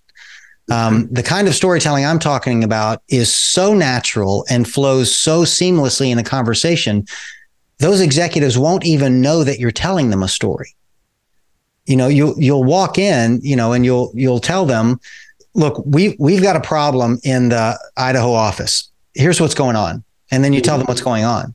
Um, 0.68 1.08
the 1.12 1.22
kind 1.22 1.46
of 1.46 1.54
storytelling 1.54 2.04
I'm 2.04 2.18
talking 2.18 2.64
about 2.64 3.00
is 3.08 3.32
so 3.32 3.72
natural 3.72 4.44
and 4.50 4.68
flows 4.68 5.14
so 5.14 5.42
seamlessly 5.42 6.10
in 6.10 6.18
a 6.18 6.24
conversation. 6.24 7.06
Those 7.78 8.00
executives 8.00 8.58
won't 8.58 8.84
even 8.84 9.20
know 9.20 9.44
that 9.44 9.60
you're 9.60 9.70
telling 9.70 10.10
them 10.10 10.24
a 10.24 10.28
story 10.28 10.76
you 11.86 11.96
know, 11.96 12.08
you'll 12.08 12.34
you'll 12.40 12.64
walk 12.64 12.98
in, 12.98 13.40
you 13.42 13.56
know, 13.56 13.72
and 13.72 13.84
you'll 13.84 14.10
you'll 14.14 14.40
tell 14.40 14.66
them, 14.66 15.00
look, 15.54 15.82
we 15.86 16.16
we've 16.18 16.42
got 16.42 16.56
a 16.56 16.60
problem 16.60 17.18
in 17.22 17.48
the 17.48 17.78
Idaho 17.96 18.32
office. 18.32 18.90
Here's 19.14 19.40
what's 19.40 19.54
going 19.54 19.76
on, 19.76 20.04
and 20.30 20.44
then 20.44 20.52
you 20.52 20.60
tell 20.60 20.78
them 20.78 20.86
what's 20.86 21.00
going 21.00 21.24
on. 21.24 21.54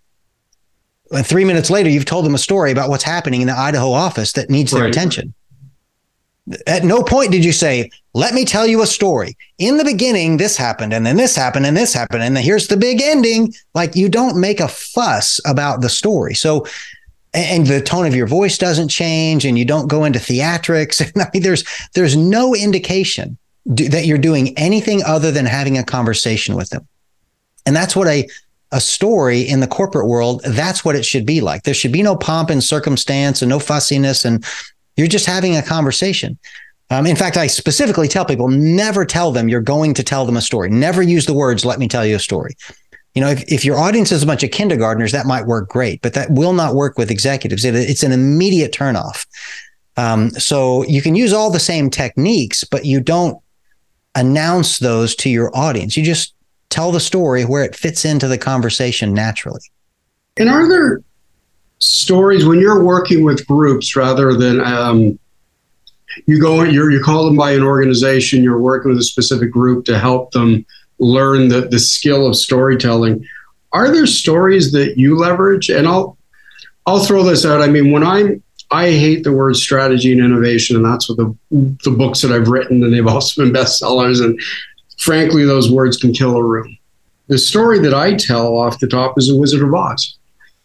And 1.11 1.25
three 1.25 1.45
minutes 1.45 1.69
later, 1.69 1.89
you've 1.89 2.05
told 2.05 2.25
them 2.25 2.35
a 2.35 2.39
story 2.39 2.71
about 2.71 2.89
what's 2.89 3.03
happening 3.03 3.41
in 3.41 3.47
the 3.47 3.57
Idaho 3.57 3.91
office 3.91 4.31
that 4.33 4.49
needs 4.49 4.71
their 4.71 4.85
attention. 4.85 5.33
At 6.67 6.83
no 6.83 7.03
point 7.03 7.31
did 7.31 7.45
you 7.45 7.51
say, 7.51 7.89
"Let 8.13 8.33
me 8.33 8.45
tell 8.45 8.65
you 8.65 8.81
a 8.81 8.87
story." 8.87 9.37
In 9.57 9.77
the 9.77 9.83
beginning, 9.83 10.37
this 10.37 10.57
happened, 10.57 10.93
and 10.93 11.05
then 11.05 11.17
this 11.17 11.35
happened, 11.35 11.65
and 11.65 11.77
this 11.77 11.93
happened, 11.93 12.23
and 12.23 12.35
then 12.35 12.43
here's 12.43 12.67
the 12.67 12.77
big 12.77 13.01
ending. 13.01 13.53
Like 13.75 13.95
you 13.95 14.09
don't 14.09 14.39
make 14.39 14.59
a 14.59 14.67
fuss 14.67 15.39
about 15.45 15.81
the 15.81 15.89
story. 15.89 16.33
So 16.33 16.65
and 17.33 17.65
the 17.67 17.81
tone 17.81 18.05
of 18.05 18.15
your 18.15 18.27
voice 18.27 18.57
doesn't 18.57 18.89
change 18.89 19.45
and 19.45 19.57
you 19.57 19.65
don't 19.65 19.87
go 19.87 20.03
into 20.03 20.19
theatrics. 20.19 21.01
I 21.21 21.29
mean, 21.33 21.43
there's 21.43 21.63
there's 21.93 22.15
no 22.15 22.55
indication 22.55 23.37
do, 23.73 23.87
that 23.89 24.05
you're 24.05 24.17
doing 24.17 24.57
anything 24.57 25.03
other 25.03 25.31
than 25.31 25.45
having 25.45 25.77
a 25.77 25.83
conversation 25.83 26.55
with 26.55 26.69
them. 26.69 26.87
And 27.65 27.75
that's 27.75 27.95
what 27.95 28.07
a 28.07 28.27
a 28.71 28.79
story 28.79 29.41
in 29.41 29.59
the 29.59 29.67
corporate 29.67 30.07
world, 30.07 30.41
that's 30.45 30.85
what 30.85 30.95
it 30.95 31.05
should 31.05 31.25
be 31.25 31.41
like. 31.41 31.63
There 31.63 31.73
should 31.73 31.91
be 31.91 32.03
no 32.03 32.15
pomp 32.15 32.49
and 32.49 32.63
circumstance 32.63 33.41
and 33.41 33.49
no 33.49 33.59
fussiness, 33.59 34.23
and 34.25 34.45
you're 34.95 35.07
just 35.07 35.25
having 35.25 35.55
a 35.55 35.61
conversation. 35.61 36.37
Um, 36.89 37.05
in 37.05 37.15
fact, 37.15 37.37
I 37.37 37.47
specifically 37.47 38.07
tell 38.07 38.25
people 38.25 38.49
never 38.49 39.05
tell 39.05 39.31
them 39.31 39.47
you're 39.47 39.61
going 39.61 39.93
to 39.93 40.03
tell 40.03 40.25
them 40.25 40.37
a 40.37 40.41
story. 40.41 40.69
Never 40.69 41.01
use 41.01 41.25
the 41.25 41.33
words, 41.33 41.65
let 41.65 41.79
me 41.79 41.87
tell 41.87 42.05
you 42.05 42.17
a 42.17 42.19
story. 42.19 42.55
You 43.15 43.21
know, 43.21 43.29
if, 43.29 43.43
if 43.51 43.65
your 43.65 43.77
audience 43.77 44.11
is 44.11 44.23
a 44.23 44.25
bunch 44.25 44.43
of 44.43 44.51
kindergartners, 44.51 45.11
that 45.11 45.25
might 45.25 45.45
work 45.45 45.69
great, 45.69 46.01
but 46.01 46.13
that 46.13 46.31
will 46.31 46.53
not 46.53 46.75
work 46.75 46.97
with 46.97 47.11
executives. 47.11 47.65
It, 47.65 47.75
it's 47.75 48.03
an 48.03 48.11
immediate 48.11 48.71
turnoff. 48.73 49.25
Um, 49.97 50.31
so 50.31 50.83
you 50.85 51.01
can 51.01 51.15
use 51.15 51.33
all 51.33 51.51
the 51.51 51.59
same 51.59 51.89
techniques, 51.89 52.63
but 52.63 52.85
you 52.85 53.01
don't 53.01 53.37
announce 54.15 54.79
those 54.79 55.15
to 55.15 55.29
your 55.29 55.55
audience. 55.55 55.97
You 55.97 56.03
just 56.03 56.33
tell 56.71 56.91
the 56.91 56.99
story 56.99 57.43
where 57.43 57.63
it 57.63 57.75
fits 57.75 58.05
into 58.05 58.27
the 58.27 58.37
conversation 58.37 59.13
naturally. 59.13 59.61
And 60.37 60.49
are 60.49 60.67
there 60.67 61.01
stories 61.79 62.45
when 62.45 62.59
you're 62.59 62.83
working 62.83 63.23
with 63.23 63.45
groups 63.45 63.95
rather 63.95 64.33
than 64.33 64.61
um, 64.61 65.19
you 66.25 66.39
go 66.39 66.63
you 66.63 66.89
you 66.89 67.01
call 67.03 67.25
them 67.25 67.35
by 67.35 67.51
an 67.51 67.63
organization, 67.63 68.43
you're 68.43 68.59
working 68.59 68.89
with 68.89 68.99
a 68.99 69.03
specific 69.03 69.51
group 69.51 69.85
to 69.85 69.99
help 69.99 70.31
them 70.31 70.65
learn 70.99 71.49
the, 71.49 71.61
the 71.61 71.79
skill 71.79 72.27
of 72.27 72.35
storytelling. 72.35 73.25
Are 73.73 73.91
there 73.91 74.05
stories 74.05 74.71
that 74.73 74.97
you 74.97 75.17
leverage? 75.17 75.69
And 75.69 75.87
I'll 75.87 76.17
I'll 76.85 77.03
throw 77.03 77.23
this 77.23 77.45
out. 77.45 77.61
I 77.61 77.67
mean, 77.67 77.91
when 77.91 78.03
I'm 78.03 78.41
I 78.71 78.91
hate 78.91 79.23
the 79.23 79.33
word 79.33 79.57
strategy 79.57 80.13
and 80.13 80.21
innovation, 80.21 80.75
and 80.77 80.85
that's 80.85 81.09
what 81.09 81.17
the 81.17 81.35
the 81.83 81.91
books 81.91 82.21
that 82.21 82.31
I've 82.31 82.47
written, 82.47 82.83
and 82.83 82.93
they've 82.93 83.07
also 83.07 83.43
been 83.43 83.53
bestsellers. 83.53 84.23
And 84.23 84.39
frankly, 85.01 85.43
those 85.45 85.71
words 85.71 85.97
can 85.97 86.13
kill 86.13 86.37
a 86.37 86.43
room. 86.43 86.77
The 87.27 87.37
story 87.37 87.79
that 87.79 87.93
I 87.93 88.13
tell 88.13 88.57
off 88.57 88.79
the 88.79 88.87
top 88.87 89.17
is 89.17 89.27
The 89.27 89.37
Wizard 89.37 89.63
of 89.63 89.73
Oz, 89.73 90.17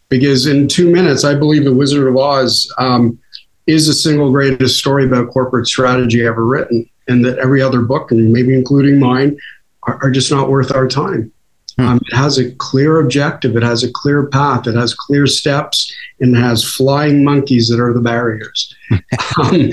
because 0.09 0.45
in 0.45 0.67
two 0.67 0.91
minutes, 0.91 1.23
I 1.23 1.33
believe 1.33 1.63
The 1.63 1.73
Wizard 1.73 2.07
of 2.07 2.15
Oz 2.15 2.71
um, 2.77 3.17
is 3.65 3.87
the 3.87 3.93
single 3.93 4.31
greatest 4.31 4.77
story 4.77 5.05
about 5.05 5.31
corporate 5.31 5.67
strategy 5.67 6.25
ever 6.25 6.45
written, 6.45 6.87
and 7.07 7.25
that 7.25 7.39
every 7.39 7.61
other 7.61 7.81
book, 7.81 8.11
and 8.11 8.31
maybe 8.31 8.53
including 8.53 8.99
mine, 8.99 9.37
are, 9.83 9.97
are 10.03 10.11
just 10.11 10.31
not 10.31 10.49
worth 10.49 10.71
our 10.71 10.87
time. 10.87 11.31
Um, 11.79 11.99
it 12.07 12.15
has 12.15 12.39
a 12.39 12.51
clear 12.55 12.99
objective, 12.99 13.55
it 13.55 13.61
has 13.61 13.83
a 13.83 13.91
clear 13.91 14.25
path, 14.27 14.65
it 14.65 14.75
has 14.75 14.95
clear 14.95 15.27
steps, 15.27 15.93
and 16.19 16.35
it 16.35 16.39
has 16.39 16.63
flying 16.63 17.23
monkeys 17.23 17.69
that 17.69 17.79
are 17.79 17.93
the 17.93 18.01
barriers. 18.01 18.75
um, 18.91 19.71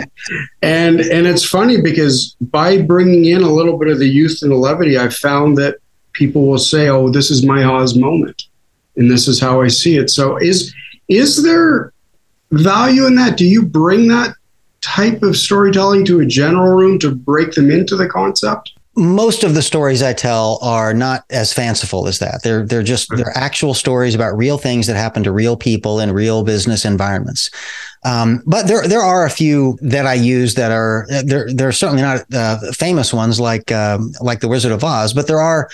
and 0.61 1.01
and 1.01 1.27
it's 1.27 1.45
funny 1.45 1.81
because 1.81 2.37
by 2.43 2.83
bringing 2.83 3.25
in 3.25 3.43
a 3.43 3.51
little 3.51 3.79
bit 3.79 3.89
of 3.89 3.99
the 3.99 4.09
youth 4.09 4.41
and 4.43 4.51
the 4.51 4.57
levity, 4.57 4.99
I 4.99 5.09
found 5.09 5.57
that 5.59 5.79
people 6.13 6.47
will 6.47 6.59
say, 6.59 6.89
"Oh, 6.89 7.09
this 7.09 7.31
is 7.31 7.45
my 7.45 7.65
Oz 7.65 7.97
moment," 7.97 8.43
and 8.97 9.11
this 9.11 9.27
is 9.27 9.41
how 9.41 9.63
I 9.63 9.69
see 9.69 9.97
it. 9.97 10.11
So 10.11 10.37
is 10.37 10.75
is 11.09 11.43
there 11.43 11.95
value 12.51 13.07
in 13.07 13.15
that? 13.17 13.39
Do 13.39 13.47
you 13.47 13.65
bring 13.65 14.09
that 14.09 14.35
type 14.83 15.23
of 15.23 15.37
storytelling 15.37 16.05
to 16.05 16.21
a 16.21 16.27
general 16.27 16.77
room 16.77 16.99
to 16.99 17.15
break 17.15 17.53
them 17.53 17.71
into 17.71 17.97
the 17.97 18.09
concept? 18.09 18.75
Most 18.97 19.43
of 19.43 19.55
the 19.55 19.63
stories 19.63 20.03
I 20.03 20.13
tell 20.13 20.59
are 20.63 20.95
not 20.95 21.25
as 21.31 21.53
fanciful 21.53 22.07
as 22.07 22.19
that. 22.21 22.43
They're 22.43 22.65
they're 22.65 22.83
just 22.83 23.09
they're 23.17 23.37
actual 23.37 23.75
stories 23.75 24.15
about 24.15 24.37
real 24.37 24.59
things 24.59 24.87
that 24.87 24.97
happen 24.97 25.23
to 25.25 25.33
real 25.33 25.57
people 25.57 26.01
in 26.01 26.13
real 26.13 26.45
business 26.45 26.85
environments. 26.85 27.51
Um, 28.05 28.43
but 28.47 28.67
there 28.67 28.87
there 28.87 29.01
are 29.03 29.25
a 29.25 29.31
few 29.31 29.79
that 29.83 30.07
I 30.07 30.15
use 30.15 30.55
that 30.55 30.71
are 30.71 31.07
they're 31.25 31.53
they're 31.53 31.73
certainly 31.73 32.03
not 32.03 32.23
uh, 32.33 32.59
famous 32.73 33.13
ones 33.13 33.41
like 33.41 33.73
um, 33.73 34.13
like 34.21 34.41
the 34.41 34.49
Wizard 34.49 34.73
of 34.73 34.85
Oz, 34.85 35.13
but 35.13 35.27
there 35.27 35.41
are 35.41 35.69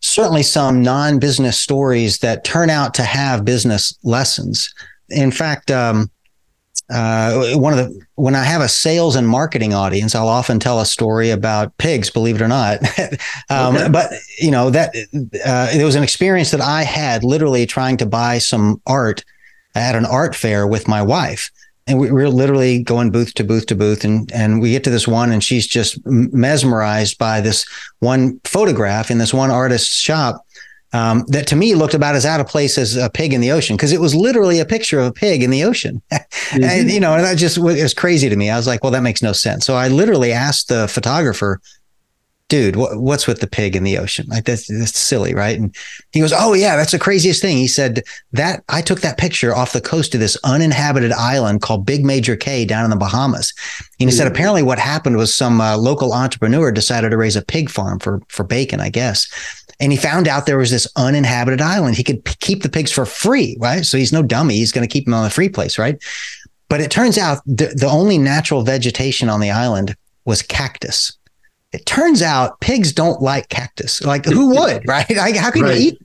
certainly 0.00 0.42
some 0.42 0.82
non-business 0.82 1.58
stories 1.58 2.18
that 2.18 2.44
turn 2.44 2.70
out 2.70 2.94
to 2.94 3.02
have 3.02 3.44
business 3.44 3.98
lessons. 4.04 4.72
In 5.08 5.30
fact, 5.30 5.70
um, 5.70 6.10
uh, 6.90 7.54
one 7.54 7.72
of 7.72 7.78
the 7.78 8.06
when 8.16 8.34
I 8.34 8.44
have 8.44 8.60
a 8.60 8.68
sales 8.68 9.16
and 9.16 9.26
marketing 9.26 9.72
audience, 9.72 10.14
I'll 10.14 10.28
often 10.28 10.60
tell 10.60 10.80
a 10.80 10.86
story 10.86 11.30
about 11.30 11.76
pigs. 11.78 12.10
Believe 12.10 12.36
it 12.36 12.42
or 12.42 12.48
not, 12.48 12.78
um, 13.50 13.76
okay. 13.76 13.88
but 13.88 14.12
you 14.38 14.50
know 14.50 14.70
that 14.70 14.94
uh, 15.44 15.68
it 15.72 15.84
was 15.84 15.94
an 15.94 16.02
experience 16.02 16.50
that 16.50 16.60
I 16.60 16.82
had 16.82 17.24
literally 17.24 17.64
trying 17.66 17.96
to 17.98 18.06
buy 18.06 18.38
some 18.38 18.82
art 18.86 19.24
at 19.74 19.96
an 19.96 20.04
art 20.04 20.34
fair 20.34 20.66
with 20.66 20.86
my 20.86 21.02
wife. 21.02 21.50
And 21.86 21.98
we 21.98 22.10
were 22.10 22.30
literally 22.30 22.82
going 22.82 23.10
booth 23.10 23.34
to 23.34 23.44
booth 23.44 23.66
to 23.66 23.74
booth, 23.74 24.04
and 24.04 24.30
and 24.32 24.60
we 24.60 24.70
get 24.70 24.84
to 24.84 24.90
this 24.90 25.08
one, 25.08 25.32
and 25.32 25.42
she's 25.42 25.66
just 25.66 25.98
mesmerized 26.06 27.18
by 27.18 27.40
this 27.40 27.66
one 28.00 28.40
photograph 28.44 29.10
in 29.10 29.18
this 29.18 29.34
one 29.34 29.50
artist's 29.50 29.96
shop, 29.96 30.46
um, 30.94 31.24
that 31.26 31.48
to 31.48 31.56
me 31.56 31.74
looked 31.74 31.92
about 31.92 32.14
as 32.14 32.24
out 32.24 32.40
of 32.40 32.46
place 32.46 32.78
as 32.78 32.94
a 32.94 33.10
pig 33.10 33.32
in 33.32 33.40
the 33.40 33.50
ocean 33.50 33.76
because 33.76 33.90
it 33.90 34.00
was 34.00 34.14
literally 34.14 34.60
a 34.60 34.64
picture 34.64 35.00
of 35.00 35.06
a 35.06 35.12
pig 35.12 35.42
in 35.42 35.50
the 35.50 35.64
ocean. 35.64 36.00
mm-hmm. 36.10 36.62
And, 36.62 36.90
you 36.90 37.00
know, 37.00 37.14
and 37.14 37.24
that 37.24 37.36
just 37.36 37.58
was, 37.58 37.82
was 37.82 37.94
crazy 37.94 38.28
to 38.28 38.36
me. 38.36 38.48
I 38.48 38.56
was 38.56 38.68
like, 38.68 38.84
well, 38.84 38.92
that 38.92 39.02
makes 39.02 39.22
no 39.22 39.32
sense. 39.32 39.66
So 39.66 39.74
I 39.74 39.88
literally 39.88 40.32
asked 40.32 40.68
the 40.68 40.86
photographer, 40.86 41.60
dude, 42.48 42.76
what, 42.76 43.00
what's 43.00 43.26
with 43.26 43.40
the 43.40 43.48
pig 43.48 43.74
in 43.74 43.82
the 43.82 43.98
ocean? 43.98 44.26
Like 44.28 44.44
that's, 44.44 44.68
that's 44.68 44.96
silly, 44.96 45.34
right? 45.34 45.58
And 45.58 45.74
he 46.12 46.20
goes, 46.20 46.32
oh 46.32 46.52
yeah, 46.52 46.76
that's 46.76 46.92
the 46.92 46.98
craziest 46.98 47.42
thing. 47.42 47.56
He 47.56 47.66
said 47.66 48.02
that 48.32 48.62
I 48.68 48.82
took 48.82 49.00
that 49.00 49.18
picture 49.18 49.54
off 49.54 49.72
the 49.72 49.80
coast 49.80 50.14
of 50.14 50.20
this 50.20 50.36
uninhabited 50.44 51.10
island 51.10 51.62
called 51.62 51.86
Big 51.86 52.04
Major 52.04 52.36
Cay 52.36 52.64
down 52.64 52.84
in 52.84 52.90
the 52.90 52.96
Bahamas. 52.96 53.52
And 53.98 54.08
he 54.08 54.14
said 54.14 54.28
apparently 54.28 54.62
what 54.62 54.78
happened 54.78 55.16
was 55.16 55.34
some 55.34 55.60
uh, 55.60 55.76
local 55.76 56.12
entrepreneur 56.12 56.70
decided 56.70 57.10
to 57.10 57.16
raise 57.16 57.34
a 57.34 57.44
pig 57.44 57.68
farm 57.68 57.98
for 57.98 58.20
for 58.28 58.44
bacon, 58.44 58.80
I 58.80 58.90
guess 58.90 59.63
and 59.80 59.92
he 59.92 59.98
found 59.98 60.28
out 60.28 60.46
there 60.46 60.58
was 60.58 60.70
this 60.70 60.86
uninhabited 60.96 61.60
island. 61.60 61.96
He 61.96 62.04
could 62.04 62.24
p- 62.24 62.34
keep 62.40 62.62
the 62.62 62.68
pigs 62.68 62.92
for 62.92 63.04
free, 63.04 63.56
right? 63.60 63.84
So 63.84 63.98
he's 63.98 64.12
no 64.12 64.22
dummy. 64.22 64.56
He's 64.56 64.72
going 64.72 64.86
to 64.86 64.92
keep 64.92 65.04
them 65.04 65.14
on 65.14 65.26
a 65.26 65.30
free 65.30 65.48
place, 65.48 65.78
right? 65.78 66.02
But 66.68 66.80
it 66.80 66.90
turns 66.90 67.18
out 67.18 67.42
the, 67.46 67.74
the 67.76 67.88
only 67.88 68.18
natural 68.18 68.62
vegetation 68.62 69.28
on 69.28 69.40
the 69.40 69.50
island 69.50 69.96
was 70.24 70.42
cactus. 70.42 71.16
It 71.72 71.86
turns 71.86 72.22
out 72.22 72.60
pigs 72.60 72.92
don't 72.92 73.20
like 73.20 73.48
cactus. 73.48 74.02
Like 74.02 74.24
who 74.24 74.54
would, 74.54 74.86
right? 74.86 75.06
Like, 75.16 75.36
how 75.36 75.50
can 75.50 75.62
right. 75.62 75.78
you 75.78 75.88
eat? 75.88 75.98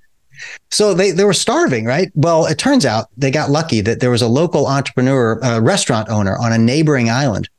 So 0.72 0.94
they, 0.94 1.12
they 1.12 1.26
were 1.26 1.34
starving, 1.34 1.86
right? 1.86 2.12
Well, 2.16 2.46
it 2.46 2.58
turns 2.58 2.86
out 2.86 3.08
they 3.18 3.30
got 3.30 3.50
lucky 3.50 3.82
that 3.82 4.00
there 4.00 4.10
was 4.10 4.22
a 4.22 4.28
local 4.28 4.68
entrepreneur, 4.68 5.40
a 5.44 5.62
restaurant 5.62 6.10
owner 6.10 6.38
on 6.38 6.54
a 6.54 6.58
neighboring 6.58 7.10
island 7.10 7.50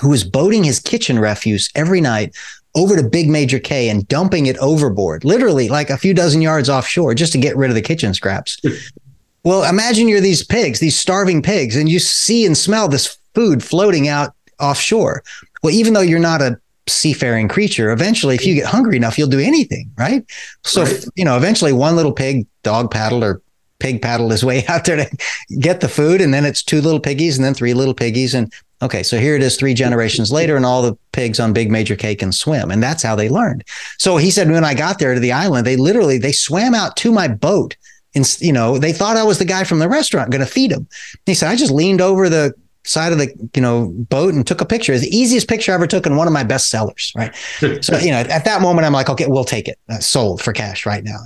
who 0.00 0.08
was 0.08 0.24
boating 0.24 0.64
his 0.64 0.80
kitchen 0.80 1.18
refuse 1.18 1.70
every 1.74 2.00
night 2.00 2.34
over 2.74 2.96
to 2.96 3.02
Big 3.02 3.28
Major 3.28 3.58
Cay 3.58 3.88
and 3.88 4.06
dumping 4.08 4.46
it 4.46 4.58
overboard, 4.58 5.24
literally 5.24 5.68
like 5.68 5.90
a 5.90 5.96
few 5.96 6.14
dozen 6.14 6.42
yards 6.42 6.68
offshore 6.68 7.14
just 7.14 7.32
to 7.32 7.38
get 7.38 7.56
rid 7.56 7.70
of 7.70 7.74
the 7.74 7.82
kitchen 7.82 8.14
scraps. 8.14 8.60
well, 9.44 9.64
imagine 9.64 10.08
you're 10.08 10.20
these 10.20 10.44
pigs, 10.44 10.80
these 10.80 10.98
starving 10.98 11.42
pigs, 11.42 11.76
and 11.76 11.88
you 11.88 11.98
see 11.98 12.44
and 12.44 12.56
smell 12.56 12.88
this 12.88 13.18
food 13.34 13.62
floating 13.62 14.08
out 14.08 14.34
offshore. 14.60 15.22
Well, 15.62 15.72
even 15.72 15.92
though 15.92 16.00
you're 16.00 16.18
not 16.18 16.42
a 16.42 16.58
seafaring 16.86 17.48
creature, 17.48 17.90
eventually, 17.90 18.34
if 18.34 18.44
you 18.44 18.54
get 18.54 18.66
hungry 18.66 18.96
enough, 18.96 19.18
you'll 19.18 19.28
do 19.28 19.40
anything, 19.40 19.90
right? 19.96 20.24
So, 20.64 20.82
right. 20.82 21.04
you 21.14 21.24
know, 21.24 21.36
eventually 21.36 21.72
one 21.72 21.96
little 21.96 22.12
pig 22.12 22.46
dog 22.62 22.90
paddled 22.90 23.22
or 23.22 23.40
pig 23.78 24.02
paddled 24.02 24.30
his 24.30 24.44
way 24.44 24.64
out 24.68 24.84
there 24.84 24.96
to 24.96 25.16
get 25.58 25.80
the 25.80 25.88
food. 25.88 26.20
And 26.20 26.34
then 26.34 26.44
it's 26.44 26.62
two 26.62 26.80
little 26.80 27.00
piggies 27.00 27.36
and 27.36 27.44
then 27.44 27.54
three 27.54 27.74
little 27.74 27.94
piggies. 27.94 28.34
And 28.34 28.52
Okay, 28.84 29.02
so 29.02 29.18
here 29.18 29.34
it 29.34 29.42
is 29.42 29.56
three 29.56 29.72
generations 29.72 30.30
later, 30.30 30.56
and 30.56 30.66
all 30.66 30.82
the 30.82 30.94
pigs 31.12 31.40
on 31.40 31.54
Big 31.54 31.70
Major 31.70 31.96
Cay 31.96 32.14
can 32.14 32.32
swim, 32.32 32.70
and 32.70 32.82
that's 32.82 33.02
how 33.02 33.16
they 33.16 33.30
learned. 33.30 33.64
So 33.98 34.18
he 34.18 34.30
said 34.30 34.50
when 34.50 34.62
I 34.62 34.74
got 34.74 34.98
there 34.98 35.14
to 35.14 35.20
the 35.20 35.32
island, 35.32 35.66
they 35.66 35.76
literally 35.76 36.18
they 36.18 36.32
swam 36.32 36.74
out 36.74 36.94
to 36.98 37.10
my 37.10 37.26
boat, 37.26 37.78
and 38.14 38.26
you 38.40 38.52
know 38.52 38.76
they 38.76 38.92
thought 38.92 39.16
I 39.16 39.24
was 39.24 39.38
the 39.38 39.46
guy 39.46 39.64
from 39.64 39.78
the 39.78 39.88
restaurant 39.88 40.30
going 40.30 40.44
to 40.44 40.50
feed 40.50 40.70
them. 40.70 40.86
He 41.24 41.32
said 41.32 41.48
I 41.48 41.56
just 41.56 41.72
leaned 41.72 42.02
over 42.02 42.28
the 42.28 42.52
side 42.86 43.12
of 43.12 43.18
the 43.18 43.32
you 43.54 43.62
know 43.62 43.88
boat 44.10 44.34
and 44.34 44.46
took 44.46 44.60
a 44.60 44.66
picture. 44.66 44.92
It's 44.92 45.02
the 45.02 45.16
easiest 45.16 45.48
picture 45.48 45.72
I 45.72 45.76
ever 45.76 45.86
took, 45.86 46.04
and 46.04 46.18
one 46.18 46.26
of 46.26 46.34
my 46.34 46.44
best 46.44 46.68
sellers. 46.68 47.10
Right. 47.16 47.34
so 47.80 47.96
you 47.96 48.10
know 48.10 48.18
at 48.18 48.44
that 48.44 48.60
moment 48.60 48.86
I'm 48.86 48.92
like, 48.92 49.08
okay, 49.08 49.26
we'll 49.26 49.44
take 49.44 49.66
it, 49.66 49.78
uh, 49.88 50.00
sold 50.00 50.42
for 50.42 50.52
cash 50.52 50.84
right 50.84 51.02
now. 51.02 51.20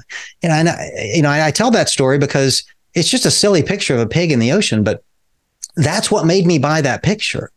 And 0.45 0.69
I, 0.69 0.91
you 1.13 1.23
know 1.23 1.31
I, 1.31 1.49
I 1.49 1.51
tell 1.51 1.73
that 1.73 1.89
story 1.89 2.19
because 2.19 2.63
it's 2.95 3.11
just 3.11 3.27
a 3.27 3.33
silly 3.33 3.65
picture 3.65 3.95
of 3.95 4.01
a 4.01 4.07
pig 4.07 4.31
in 4.31 4.39
the 4.39 4.53
ocean, 4.53 4.85
but 4.85 5.03
that's 5.79 6.11
what 6.11 6.27
made 6.27 6.47
me 6.47 6.59
buy 6.59 6.81
that 6.81 7.03
picture. 7.03 7.51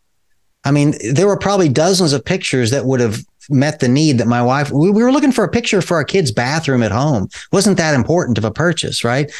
I 0.63 0.71
mean, 0.71 0.93
there 1.13 1.27
were 1.27 1.37
probably 1.37 1.69
dozens 1.69 2.13
of 2.13 2.23
pictures 2.23 2.69
that 2.71 2.85
would 2.85 2.99
have 2.99 3.25
met 3.49 3.79
the 3.79 3.87
need 3.87 4.19
that 4.19 4.27
my 4.27 4.41
wife, 4.41 4.71
we, 4.71 4.91
we 4.91 5.03
were 5.03 5.11
looking 5.11 5.31
for 5.31 5.43
a 5.43 5.49
picture 5.49 5.81
for 5.81 5.97
our 5.97 6.03
kid's 6.03 6.31
bathroom 6.31 6.83
at 6.83 6.91
home. 6.91 7.29
Wasn't 7.51 7.77
that 7.77 7.95
important 7.95 8.37
of 8.37 8.45
a 8.45 8.51
purchase, 8.51 9.03
right? 9.03 9.31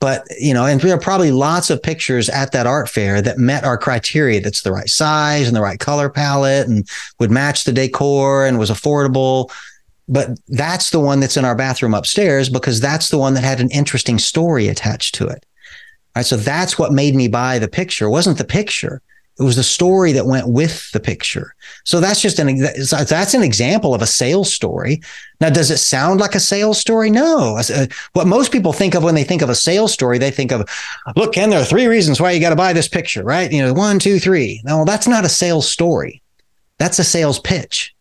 But, 0.00 0.26
you 0.38 0.52
know, 0.52 0.66
and 0.66 0.80
there 0.80 0.94
are 0.94 1.00
probably 1.00 1.30
lots 1.30 1.70
of 1.70 1.82
pictures 1.82 2.28
at 2.28 2.52
that 2.52 2.66
art 2.66 2.88
fair 2.88 3.22
that 3.22 3.38
met 3.38 3.64
our 3.64 3.78
criteria 3.78 4.40
that's 4.40 4.62
the 4.62 4.72
right 4.72 4.88
size 4.88 5.46
and 5.46 5.56
the 5.56 5.62
right 5.62 5.78
color 5.78 6.10
palette 6.10 6.66
and 6.66 6.86
would 7.20 7.30
match 7.30 7.64
the 7.64 7.72
decor 7.72 8.44
and 8.44 8.58
was 8.58 8.70
affordable. 8.70 9.50
But 10.08 10.38
that's 10.48 10.90
the 10.90 11.00
one 11.00 11.20
that's 11.20 11.36
in 11.36 11.44
our 11.44 11.54
bathroom 11.54 11.94
upstairs 11.94 12.50
because 12.50 12.80
that's 12.80 13.08
the 13.08 13.18
one 13.18 13.34
that 13.34 13.44
had 13.44 13.60
an 13.60 13.70
interesting 13.70 14.18
story 14.18 14.68
attached 14.68 15.14
to 15.14 15.28
it. 15.28 15.46
Right. 16.16 16.24
So 16.24 16.36
that's 16.36 16.78
what 16.78 16.92
made 16.92 17.14
me 17.14 17.28
buy 17.28 17.58
the 17.58 17.68
picture. 17.68 18.06
It 18.06 18.10
wasn't 18.10 18.38
the 18.38 18.44
picture. 18.44 19.02
It 19.38 19.42
was 19.42 19.56
the 19.56 19.64
story 19.64 20.12
that 20.12 20.26
went 20.26 20.46
with 20.46 20.92
the 20.92 21.00
picture. 21.00 21.56
So 21.82 21.98
that's 21.98 22.20
just 22.20 22.38
an 22.38 22.60
that's 22.60 23.34
an 23.34 23.42
example 23.42 23.92
of 23.92 24.00
a 24.00 24.06
sales 24.06 24.52
story. 24.52 25.00
Now, 25.40 25.50
does 25.50 25.72
it 25.72 25.78
sound 25.78 26.20
like 26.20 26.36
a 26.36 26.40
sales 26.40 26.78
story? 26.78 27.10
No. 27.10 27.58
Uh, 27.58 27.86
what 28.12 28.28
most 28.28 28.52
people 28.52 28.72
think 28.72 28.94
of 28.94 29.02
when 29.02 29.16
they 29.16 29.24
think 29.24 29.42
of 29.42 29.50
a 29.50 29.54
sales 29.56 29.92
story, 29.92 30.18
they 30.18 30.30
think 30.30 30.52
of, 30.52 30.68
look, 31.16 31.34
Ken, 31.34 31.50
there 31.50 31.60
are 31.60 31.64
three 31.64 31.86
reasons 31.86 32.20
why 32.20 32.30
you 32.30 32.40
got 32.40 32.50
to 32.50 32.56
buy 32.56 32.72
this 32.72 32.86
picture, 32.86 33.24
right? 33.24 33.50
You 33.50 33.62
know, 33.62 33.74
one, 33.74 33.98
two, 33.98 34.20
three. 34.20 34.62
No, 34.64 34.84
that's 34.84 35.08
not 35.08 35.24
a 35.24 35.28
sales 35.28 35.68
story. 35.68 36.22
That's 36.78 37.00
a 37.00 37.04
sales 37.04 37.40
pitch. 37.40 37.92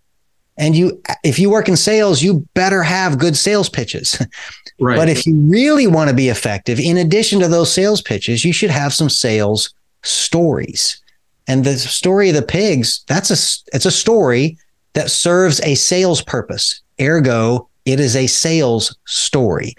And 0.58 0.76
you, 0.76 1.02
if 1.24 1.40
you 1.40 1.50
work 1.50 1.68
in 1.68 1.76
sales, 1.76 2.22
you 2.22 2.48
better 2.54 2.84
have 2.84 3.18
good 3.18 3.36
sales 3.36 3.70
pitches. 3.70 4.22
Right. 4.80 4.98
But 4.98 5.10
if 5.10 5.26
you 5.26 5.36
really 5.36 5.88
want 5.88 6.10
to 6.10 6.16
be 6.16 6.30
effective, 6.30 6.80
in 6.80 6.98
addition 6.98 7.40
to 7.40 7.48
those 7.48 7.72
sales 7.72 8.02
pitches, 8.02 8.44
you 8.44 8.54
should 8.54 8.70
have 8.70 8.94
some 8.94 9.10
sales 9.10 9.74
stories. 10.04 11.02
And 11.48 11.64
the 11.64 11.78
story 11.78 12.30
of 12.30 12.36
the 12.36 12.42
pigs, 12.42 13.04
that's 13.08 13.30
a 13.30 13.76
it's 13.76 13.86
a 13.86 13.92
story 13.92 14.58
that 14.94 15.12
serves 15.12 15.60
a 15.62 15.76
sales 15.76 16.22
purpose. 16.22 16.82
Ergo, 17.00 17.68
it 17.86 18.00
is 18.00 18.16
a 18.16 18.28
sales 18.28 18.96
story, 19.06 19.76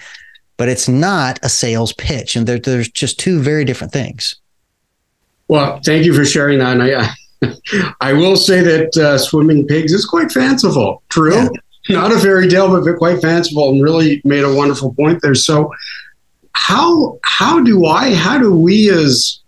but 0.56 0.68
it's 0.68 0.88
not 0.88 1.38
a 1.42 1.48
sales 1.48 1.92
pitch. 1.94 2.36
And 2.36 2.46
there, 2.46 2.58
there's 2.58 2.90
just 2.90 3.18
two 3.18 3.40
very 3.40 3.64
different 3.64 3.92
things. 3.92 4.36
Well, 5.48 5.80
thank 5.84 6.04
you 6.04 6.14
for 6.14 6.24
sharing 6.24 6.58
that. 6.58 6.76
And 6.76 6.82
I, 6.82 7.94
I 8.00 8.12
will 8.12 8.36
say 8.36 8.62
that 8.62 8.96
uh, 8.96 9.18
swimming 9.18 9.66
pigs 9.66 9.92
is 9.92 10.04
quite 10.04 10.30
fanciful. 10.32 11.02
True. 11.08 11.34
Yeah 11.34 11.48
not 11.88 12.12
a 12.12 12.18
fairy 12.18 12.48
tale, 12.48 12.68
but 12.68 12.96
quite 12.98 13.20
fanciful, 13.20 13.70
and 13.70 13.82
really 13.82 14.20
made 14.24 14.44
a 14.44 14.54
wonderful 14.54 14.94
point 14.94 15.20
there. 15.22 15.34
So, 15.34 15.72
how 16.52 17.18
how 17.22 17.62
do 17.62 17.86
I 17.86 18.14
how 18.14 18.38
do 18.38 18.56
we 18.56 18.90
as 18.90 19.40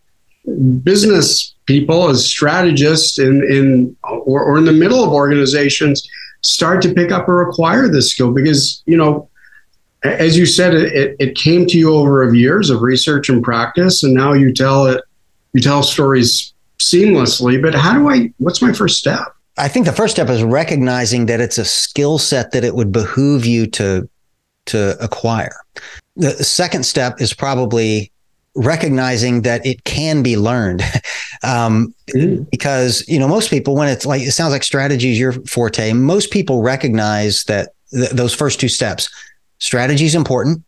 business 0.82 1.54
people, 1.66 2.08
as 2.08 2.24
strategists 2.24 3.18
in 3.18 3.42
in 3.50 3.96
or, 4.02 4.42
or 4.42 4.58
in 4.58 4.64
the 4.64 4.72
middle 4.72 5.02
of 5.02 5.10
organizations, 5.10 6.06
start 6.42 6.82
to 6.82 6.92
pick 6.92 7.10
up 7.10 7.28
or 7.28 7.48
acquire 7.48 7.88
this 7.88 8.10
skill? 8.10 8.32
Because, 8.32 8.82
you 8.86 8.96
know, 8.96 9.28
as 10.02 10.36
you 10.36 10.46
said, 10.46 10.74
it, 10.74 11.16
it 11.18 11.34
came 11.36 11.66
to 11.66 11.78
you 11.78 11.94
over 11.94 12.22
of 12.22 12.34
years 12.34 12.70
of 12.70 12.82
research 12.82 13.28
and 13.28 13.42
practice, 13.42 14.02
and 14.02 14.14
now 14.14 14.32
you 14.32 14.52
tell 14.52 14.86
it, 14.86 15.02
you 15.52 15.60
tell 15.60 15.82
stories 15.82 16.52
seamlessly. 16.78 17.60
But 17.60 17.74
how 17.74 17.94
do 17.94 18.08
I, 18.08 18.32
what's 18.38 18.62
my 18.62 18.72
first 18.72 18.98
step? 18.98 19.28
I 19.58 19.68
think 19.68 19.86
the 19.86 19.92
first 19.92 20.14
step 20.14 20.28
is 20.28 20.42
recognizing 20.42 21.26
that 21.26 21.40
it's 21.40 21.58
a 21.58 21.64
skill 21.64 22.18
set 22.18 22.52
that 22.52 22.64
it 22.64 22.74
would 22.74 22.92
behoove 22.92 23.46
you 23.46 23.66
to 23.68 24.08
to 24.66 25.02
acquire. 25.02 25.60
The 26.16 26.32
second 26.44 26.84
step 26.84 27.20
is 27.20 27.32
probably 27.32 28.10
recognizing 28.56 29.42
that 29.42 29.64
it 29.64 29.84
can 29.84 30.22
be 30.22 30.36
learned. 30.36 30.82
um, 31.42 31.94
mm-hmm. 32.08 32.44
Because, 32.50 33.06
you 33.06 33.18
know, 33.18 33.28
most 33.28 33.50
people, 33.50 33.74
when 33.76 33.88
it's 33.88 34.06
like, 34.06 34.22
it 34.22 34.32
sounds 34.32 34.52
like 34.52 34.64
strategy 34.64 35.12
is 35.12 35.18
your 35.18 35.32
forte, 35.46 35.92
most 35.92 36.30
people 36.30 36.62
recognize 36.62 37.44
that 37.44 37.72
th- 37.92 38.10
those 38.10 38.34
first 38.34 38.58
two 38.58 38.68
steps, 38.68 39.08
strategy 39.58 40.06
is 40.06 40.14
important. 40.14 40.64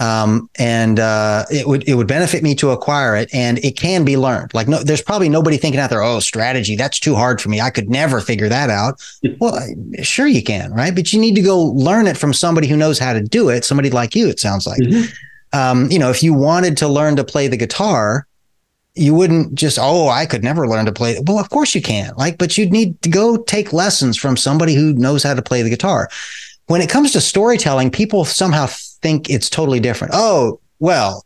Um, 0.00 0.48
and 0.58 0.98
uh, 0.98 1.44
it 1.50 1.68
would 1.68 1.86
it 1.86 1.94
would 1.94 2.08
benefit 2.08 2.42
me 2.42 2.54
to 2.56 2.70
acquire 2.70 3.14
it, 3.14 3.28
and 3.34 3.58
it 3.58 3.76
can 3.76 4.04
be 4.04 4.16
learned. 4.16 4.54
Like, 4.54 4.66
no, 4.66 4.82
there's 4.82 5.02
probably 5.02 5.28
nobody 5.28 5.58
thinking 5.58 5.80
out 5.80 5.90
there, 5.90 6.02
oh, 6.02 6.20
strategy, 6.20 6.74
that's 6.74 6.98
too 6.98 7.14
hard 7.14 7.40
for 7.40 7.50
me. 7.50 7.60
I 7.60 7.70
could 7.70 7.90
never 7.90 8.20
figure 8.20 8.48
that 8.48 8.70
out. 8.70 9.00
well, 9.40 9.60
sure 10.02 10.26
you 10.26 10.42
can, 10.42 10.72
right? 10.72 10.94
But 10.94 11.12
you 11.12 11.20
need 11.20 11.34
to 11.34 11.42
go 11.42 11.60
learn 11.60 12.06
it 12.06 12.16
from 12.16 12.32
somebody 12.32 12.66
who 12.66 12.76
knows 12.76 12.98
how 12.98 13.12
to 13.12 13.20
do 13.20 13.50
it. 13.50 13.64
Somebody 13.64 13.90
like 13.90 14.14
you, 14.14 14.28
it 14.28 14.40
sounds 14.40 14.66
like. 14.66 14.80
Mm-hmm 14.80 15.12
um, 15.52 15.90
you 15.90 15.98
know, 15.98 16.10
if 16.10 16.22
you 16.22 16.32
wanted 16.34 16.76
to 16.78 16.88
learn 16.88 17.16
to 17.16 17.24
play 17.24 17.48
the 17.48 17.56
guitar, 17.56 18.26
you 18.94 19.14
wouldn't 19.14 19.54
just, 19.54 19.78
oh, 19.80 20.08
I 20.08 20.26
could 20.26 20.42
never 20.42 20.68
learn 20.68 20.86
to 20.86 20.92
play. 20.92 21.18
Well, 21.26 21.38
of 21.38 21.50
course 21.50 21.74
you 21.74 21.82
can. 21.82 22.12
Like, 22.16 22.38
but 22.38 22.58
you'd 22.58 22.72
need 22.72 23.00
to 23.02 23.08
go 23.08 23.36
take 23.36 23.72
lessons 23.72 24.16
from 24.16 24.36
somebody 24.36 24.74
who 24.74 24.92
knows 24.94 25.22
how 25.22 25.34
to 25.34 25.42
play 25.42 25.62
the 25.62 25.70
guitar. 25.70 26.08
When 26.66 26.80
it 26.80 26.90
comes 26.90 27.12
to 27.12 27.20
storytelling, 27.20 27.90
people 27.90 28.24
somehow 28.24 28.68
think 29.02 29.30
it's 29.30 29.50
totally 29.50 29.80
different. 29.80 30.14
Oh, 30.16 30.60
well, 30.78 31.24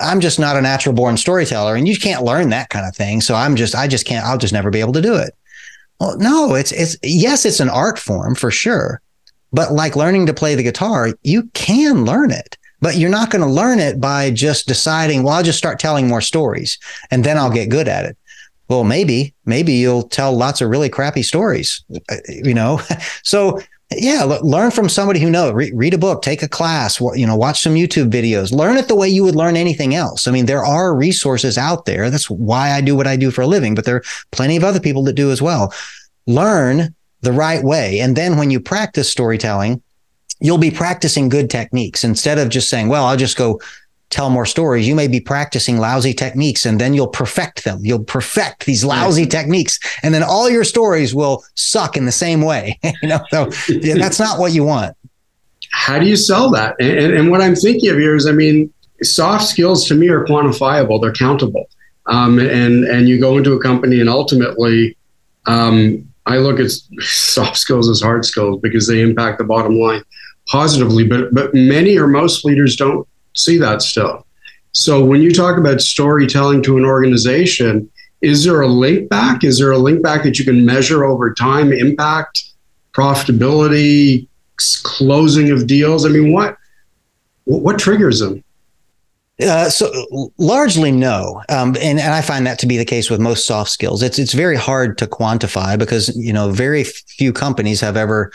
I'm 0.00 0.20
just 0.20 0.38
not 0.38 0.56
a 0.56 0.62
natural 0.62 0.94
born 0.94 1.16
storyteller 1.16 1.76
and 1.76 1.86
you 1.86 1.96
can't 1.96 2.24
learn 2.24 2.50
that 2.50 2.70
kind 2.70 2.86
of 2.86 2.96
thing. 2.96 3.20
So 3.20 3.34
I'm 3.34 3.56
just, 3.56 3.74
I 3.74 3.88
just 3.88 4.06
can't, 4.06 4.26
I'll 4.26 4.38
just 4.38 4.52
never 4.52 4.70
be 4.70 4.80
able 4.80 4.92
to 4.94 5.02
do 5.02 5.14
it. 5.14 5.34
Well, 6.00 6.16
no, 6.18 6.54
it's, 6.54 6.72
it's, 6.72 6.96
yes, 7.02 7.44
it's 7.44 7.60
an 7.60 7.70
art 7.70 7.98
form 7.98 8.34
for 8.34 8.50
sure. 8.50 9.00
But 9.52 9.72
like 9.72 9.94
learning 9.94 10.26
to 10.26 10.34
play 10.34 10.56
the 10.56 10.64
guitar, 10.64 11.10
you 11.22 11.44
can 11.54 12.04
learn 12.04 12.32
it 12.32 12.58
but 12.84 12.98
you're 12.98 13.08
not 13.08 13.30
going 13.30 13.40
to 13.40 13.48
learn 13.48 13.78
it 13.78 13.98
by 13.98 14.30
just 14.30 14.68
deciding, 14.68 15.22
well, 15.22 15.32
I'll 15.32 15.42
just 15.42 15.56
start 15.56 15.78
telling 15.78 16.06
more 16.06 16.20
stories 16.20 16.78
and 17.10 17.24
then 17.24 17.38
I'll 17.38 17.50
get 17.50 17.70
good 17.70 17.88
at 17.88 18.04
it. 18.04 18.14
Well, 18.68 18.84
maybe, 18.84 19.34
maybe 19.46 19.72
you'll 19.72 20.02
tell 20.02 20.36
lots 20.36 20.60
of 20.60 20.68
really 20.68 20.90
crappy 20.90 21.22
stories, 21.22 21.82
uh, 22.10 22.16
you 22.28 22.52
know? 22.52 22.82
so 23.22 23.58
yeah, 23.98 24.24
learn 24.24 24.70
from 24.70 24.88
somebody 24.88 25.20
who 25.20 25.30
knows. 25.30 25.52
Re- 25.52 25.72
read 25.74 25.94
a 25.94 25.98
book, 25.98 26.22
take 26.22 26.42
a 26.42 26.48
class, 26.48 27.00
you 27.00 27.26
know, 27.26 27.36
watch 27.36 27.62
some 27.62 27.74
YouTube 27.74 28.10
videos. 28.10 28.52
Learn 28.52 28.76
it 28.76 28.88
the 28.88 28.94
way 28.94 29.08
you 29.08 29.24
would 29.24 29.34
learn 29.34 29.56
anything 29.56 29.94
else. 29.94 30.26
I 30.26 30.30
mean, 30.30 30.46
there 30.46 30.64
are 30.64 30.94
resources 30.94 31.58
out 31.58 31.84
there. 31.84 32.10
That's 32.10 32.30
why 32.30 32.70
I 32.70 32.80
do 32.80 32.96
what 32.96 33.06
I 33.06 33.16
do 33.16 33.30
for 33.30 33.42
a 33.42 33.46
living, 33.46 33.74
but 33.74 33.84
there 33.84 33.96
are 33.96 34.04
plenty 34.32 34.56
of 34.56 34.64
other 34.64 34.80
people 34.80 35.02
that 35.04 35.14
do 35.14 35.30
as 35.30 35.42
well. 35.42 35.72
Learn 36.26 36.94
the 37.20 37.32
right 37.32 37.62
way, 37.62 38.00
and 38.00 38.16
then 38.16 38.36
when 38.36 38.50
you 38.50 38.60
practice 38.60 39.10
storytelling, 39.10 39.82
you'll 40.40 40.58
be 40.58 40.70
practicing 40.70 41.28
good 41.28 41.48
techniques 41.48 42.04
instead 42.04 42.38
of 42.38 42.48
just 42.48 42.68
saying, 42.68 42.88
well, 42.88 43.04
I'll 43.04 43.16
just 43.16 43.36
go 43.36 43.60
tell 44.14 44.30
more 44.30 44.46
stories. 44.46 44.86
You 44.86 44.94
may 44.94 45.08
be 45.08 45.20
practicing 45.20 45.78
lousy 45.78 46.14
techniques 46.14 46.64
and 46.64 46.80
then 46.80 46.94
you'll 46.94 47.08
perfect 47.08 47.64
them. 47.64 47.80
You'll 47.82 48.04
perfect 48.04 48.64
these 48.64 48.84
lousy 48.84 49.26
techniques 49.26 49.78
and 50.04 50.14
then 50.14 50.22
all 50.22 50.48
your 50.48 50.62
stories 50.62 51.14
will 51.14 51.44
suck 51.56 51.96
in 51.96 52.06
the 52.06 52.12
same 52.12 52.40
way. 52.40 52.78
you 53.02 53.08
know, 53.08 53.20
so 53.30 53.50
yeah, 53.68 53.94
that's 53.98 54.20
not 54.20 54.38
what 54.38 54.52
you 54.52 54.62
want. 54.62 54.96
How 55.72 55.98
do 55.98 56.06
you 56.06 56.16
sell 56.16 56.50
that? 56.50 56.76
And, 56.78 56.96
and, 56.96 57.14
and, 57.14 57.30
what 57.30 57.40
I'm 57.40 57.56
thinking 57.56 57.90
of 57.90 57.98
here 57.98 58.14
is, 58.14 58.26
I 58.28 58.32
mean, 58.32 58.72
soft 59.02 59.44
skills 59.48 59.88
to 59.88 59.94
me 59.96 60.08
are 60.08 60.24
quantifiable. 60.24 61.02
They're 61.02 61.12
countable. 61.12 61.68
Um, 62.06 62.38
and, 62.38 62.84
and 62.84 63.08
you 63.08 63.18
go 63.18 63.36
into 63.36 63.54
a 63.54 63.60
company 63.60 64.00
and 64.00 64.08
ultimately, 64.08 64.96
um, 65.46 66.08
I 66.26 66.36
look 66.36 66.60
at 66.60 66.70
soft 67.00 67.56
skills 67.56 67.88
as 67.90 68.00
hard 68.00 68.24
skills 68.24 68.60
because 68.62 68.86
they 68.86 69.00
impact 69.00 69.38
the 69.38 69.44
bottom 69.44 69.80
line 69.80 70.04
positively, 70.46 71.04
but 71.04 71.34
but 71.34 71.52
many 71.54 71.98
or 71.98 72.06
most 72.06 72.44
leaders 72.44 72.76
don't 72.76 73.08
see 73.34 73.58
that 73.58 73.82
still. 73.82 74.26
So 74.72 75.04
when 75.04 75.22
you 75.22 75.32
talk 75.32 75.56
about 75.56 75.80
storytelling 75.80 76.62
to 76.64 76.76
an 76.76 76.84
organization, 76.84 77.90
is 78.22 78.44
there 78.44 78.60
a 78.60 78.66
link 78.66 79.08
back? 79.08 79.44
Is 79.44 79.58
there 79.58 79.70
a 79.70 79.78
link 79.78 80.02
back 80.02 80.24
that 80.24 80.38
you 80.38 80.44
can 80.44 80.64
measure 80.64 81.04
over 81.04 81.32
time, 81.32 81.72
impact, 81.72 82.42
profitability, 82.92 84.26
closing 84.82 85.50
of 85.50 85.66
deals? 85.66 86.04
I 86.04 86.08
mean, 86.08 86.32
what 86.32 86.56
what 87.44 87.78
triggers 87.78 88.20
them? 88.20 88.42
Uh, 89.42 89.68
so 89.68 89.90
largely 90.38 90.92
no, 90.92 91.42
um, 91.48 91.76
and, 91.80 91.98
and 91.98 92.14
I 92.14 92.20
find 92.20 92.46
that 92.46 92.60
to 92.60 92.66
be 92.66 92.76
the 92.76 92.84
case 92.84 93.10
with 93.10 93.20
most 93.20 93.46
soft 93.46 93.70
skills. 93.70 94.02
It's 94.02 94.18
it's 94.18 94.32
very 94.32 94.56
hard 94.56 94.96
to 94.98 95.06
quantify 95.06 95.78
because 95.78 96.16
you 96.16 96.32
know 96.32 96.50
very 96.50 96.84
few 96.84 97.32
companies 97.32 97.80
have 97.80 97.96
ever 97.96 98.32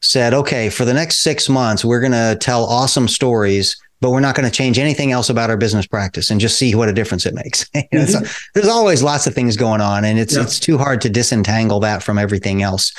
said, 0.00 0.34
okay, 0.34 0.68
for 0.68 0.84
the 0.84 0.94
next 0.94 1.20
six 1.20 1.48
months, 1.48 1.84
we're 1.84 2.00
going 2.00 2.12
to 2.12 2.36
tell 2.40 2.64
awesome 2.64 3.08
stories, 3.08 3.80
but 4.02 4.10
we're 4.10 4.20
not 4.20 4.34
going 4.34 4.44
to 4.44 4.54
change 4.54 4.80
anything 4.80 5.12
else 5.12 5.30
about 5.30 5.48
our 5.48 5.56
business 5.56 5.86
practice 5.86 6.28
and 6.28 6.40
just 6.40 6.58
see 6.58 6.74
what 6.74 6.88
a 6.88 6.92
difference 6.92 7.24
it 7.24 7.34
makes. 7.34 7.64
mm-hmm. 7.74 8.04
so 8.04 8.18
there's 8.52 8.68
always 8.68 9.00
lots 9.00 9.28
of 9.28 9.34
things 9.34 9.56
going 9.56 9.80
on, 9.80 10.04
and 10.04 10.18
it's 10.18 10.34
yeah. 10.34 10.42
it's 10.42 10.58
too 10.58 10.76
hard 10.76 11.00
to 11.02 11.08
disentangle 11.08 11.78
that 11.80 12.02
from 12.02 12.18
everything 12.18 12.62
else. 12.62 12.92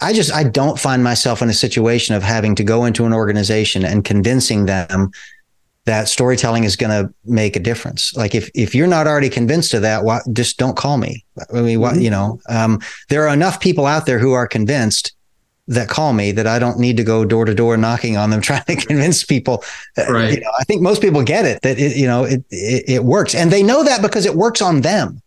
I 0.00 0.12
just 0.12 0.32
I 0.32 0.42
don't 0.42 0.80
find 0.80 1.04
myself 1.04 1.42
in 1.42 1.48
a 1.48 1.54
situation 1.54 2.16
of 2.16 2.24
having 2.24 2.56
to 2.56 2.64
go 2.64 2.84
into 2.84 3.06
an 3.06 3.12
organization 3.12 3.84
and 3.84 4.04
convincing 4.04 4.66
them 4.66 5.12
that 5.84 6.08
storytelling 6.08 6.64
is 6.64 6.74
going 6.74 6.90
to 6.90 7.12
make 7.24 7.54
a 7.54 7.60
difference. 7.60 8.12
Like 8.16 8.34
if 8.34 8.50
if 8.52 8.74
you're 8.74 8.88
not 8.88 9.06
already 9.06 9.30
convinced 9.30 9.74
of 9.74 9.82
that, 9.82 10.02
why, 10.02 10.20
just 10.32 10.58
don't 10.58 10.76
call 10.76 10.98
me. 10.98 11.24
I 11.54 11.60
mean, 11.60 11.78
mm-hmm. 11.78 12.00
you 12.00 12.10
know, 12.10 12.40
um, 12.48 12.80
there 13.10 13.28
are 13.28 13.32
enough 13.32 13.60
people 13.60 13.86
out 13.86 14.06
there 14.06 14.18
who 14.18 14.32
are 14.32 14.48
convinced 14.48 15.14
that 15.68 15.88
call 15.88 16.12
me 16.12 16.32
that 16.32 16.46
I 16.46 16.58
don't 16.58 16.78
need 16.78 16.96
to 16.96 17.04
go 17.04 17.24
door 17.24 17.44
to 17.44 17.54
door 17.54 17.76
knocking 17.76 18.16
on 18.16 18.30
them 18.30 18.40
trying 18.42 18.64
to 18.64 18.76
convince 18.76 19.24
people. 19.24 19.64
Uh, 19.96 20.12
right. 20.12 20.34
You 20.34 20.40
know, 20.40 20.50
I 20.58 20.64
think 20.64 20.82
most 20.82 21.00
people 21.00 21.22
get 21.22 21.44
it 21.44 21.62
that 21.62 21.78
it, 21.78 21.96
you 21.96 22.06
know 22.06 22.24
it, 22.24 22.44
it, 22.50 22.84
it 22.88 23.04
works, 23.04 23.34
and 23.34 23.50
they 23.50 23.62
know 23.62 23.84
that 23.84 24.02
because 24.02 24.26
it 24.26 24.34
works 24.34 24.62
on 24.62 24.80
them. 24.80 25.20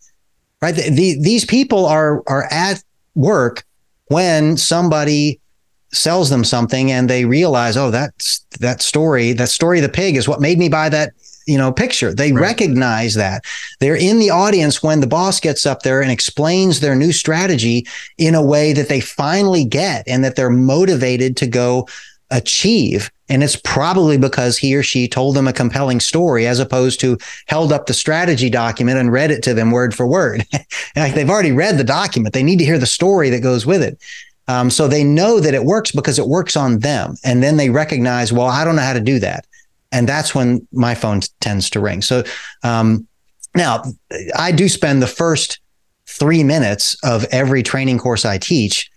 Right. 0.62 0.74
The, 0.74 0.90
the, 0.90 1.20
these 1.22 1.46
people 1.46 1.86
are 1.86 2.24
are 2.28 2.48
at 2.52 2.84
work 3.14 3.64
when 4.08 4.58
somebody 4.58 5.40
sells 5.92 6.30
them 6.30 6.44
something 6.44 6.92
and 6.92 7.10
they 7.10 7.26
realize, 7.26 7.78
oh, 7.78 7.90
that's 7.90 8.46
that 8.60 8.82
story, 8.82 9.34
that 9.34 9.50
story 9.50 9.80
of 9.80 9.84
the 9.84 9.90
pig 9.90 10.16
is 10.16 10.28
what 10.28 10.42
made 10.42 10.58
me 10.58 10.70
buy 10.70 10.90
that 10.90 11.14
you 11.46 11.58
know 11.58 11.72
picture. 11.72 12.14
They 12.14 12.32
right. 12.32 12.42
recognize 12.42 13.14
that. 13.16 13.44
They're 13.80 13.96
in 13.96 14.20
the 14.20 14.30
audience 14.30 14.82
when 14.82 15.02
the 15.02 15.08
boss 15.08 15.40
gets 15.40 15.66
up 15.66 15.84
there 15.84 16.02
and 16.02 16.12
explains 16.12 16.80
their 16.80 16.96
new 16.96 17.12
strategy 17.12 17.88
in 18.18 18.36
a 18.36 18.46
way 18.46 18.74
that 18.74 18.90
they 18.90 19.00
finally 19.00 19.66
get 19.66 20.08
and 20.08 20.24
that 20.24 20.36
they're 20.36 20.50
motivated 20.50 21.38
to 21.38 21.48
go 21.48 21.88
achieve. 22.32 23.12
And 23.28 23.44
it's 23.44 23.56
probably 23.56 24.18
because 24.18 24.58
he 24.58 24.76
or 24.76 24.84
she 24.84 25.08
told 25.08 25.36
them 25.36 25.48
a 25.48 25.54
compelling 25.54 26.00
story 26.00 26.46
as 26.46 26.60
opposed 26.60 27.00
to 27.00 27.18
held 27.48 27.72
up 27.72 27.86
the 27.86 27.94
strategy 27.94 28.50
document 28.50 29.00
and 29.00 29.12
read 29.12 29.32
it 29.32 29.42
to 29.44 29.54
them 29.54 29.72
word 29.72 29.96
for 29.96 30.08
word. 30.08 30.46
Like 30.96 31.14
they've 31.14 31.30
already 31.30 31.52
read 31.52 31.78
the 31.78 31.84
document. 31.84 32.34
They 32.34 32.42
need 32.42 32.60
to 32.60 32.66
hear 32.66 32.78
the 32.78 32.86
story 32.86 33.30
that 33.32 33.42
goes 33.42 33.66
with 33.66 33.84
it. 33.84 34.02
Um, 34.48 34.70
so 34.70 34.88
they 34.88 35.04
know 35.04 35.42
that 35.42 35.54
it 35.54 35.66
works 35.66 35.92
because 35.92 36.18
it 36.18 36.28
works 36.28 36.56
on 36.56 36.80
them. 36.80 37.16
And 37.26 37.44
then 37.44 37.58
they 37.58 37.70
recognize 37.70 38.32
well 38.32 38.48
i 38.48 38.64
don't 38.64 38.78
know 38.78 38.82
how 38.82 38.94
to 38.94 39.00
do 39.02 39.20
that 39.20 39.46
and 39.96 40.10
that's 40.10 40.36
when 40.36 40.68
my 40.74 40.94
phone 40.94 41.22
tends 41.40 41.70
to 41.72 41.80
ring. 41.80 42.02
So 42.02 42.24
um, 42.64 43.08
now 43.56 43.84
I 44.36 44.52
do 44.52 44.68
spend 44.68 45.02
the 45.02 45.08
first 45.08 45.60
three 46.06 46.44
minutes 46.44 46.98
of 47.04 47.24
every 47.32 47.64
training 47.64 47.98
course 47.98 48.26
I 48.26 48.38
teach 48.38 48.92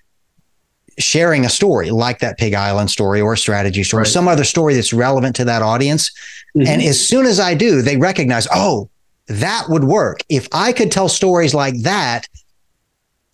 sharing 0.99 1.45
a 1.45 1.49
story 1.49 1.91
like 1.91 2.19
that 2.19 2.37
Pig 2.39 2.55
Island 2.55 2.91
story 2.91 3.21
or 3.21 3.35
a 3.35 3.39
strategy 3.39 3.85
story, 3.85 4.03
right. 4.03 4.09
some 4.09 4.27
other 4.27 4.43
story 4.43 4.75
that's 4.75 4.93
relevant 4.93 5.37
to 5.37 5.45
that 5.45 5.63
audience. 5.63 6.11
Mm-hmm. 6.57 6.67
And 6.67 6.83
as 6.83 7.01
soon 7.01 7.25
as 7.25 7.39
I 7.39 7.55
do, 7.55 7.83
they 7.83 7.97
recognize, 7.97 8.49
oh, 8.53 8.91
that 9.29 9.67
would 9.69 9.85
work. 9.85 10.25
If 10.29 10.49
I 10.53 10.73
could 10.73 10.91
tell 10.91 11.09
stories 11.09 11.55
like 11.55 11.81
that, 11.83 12.27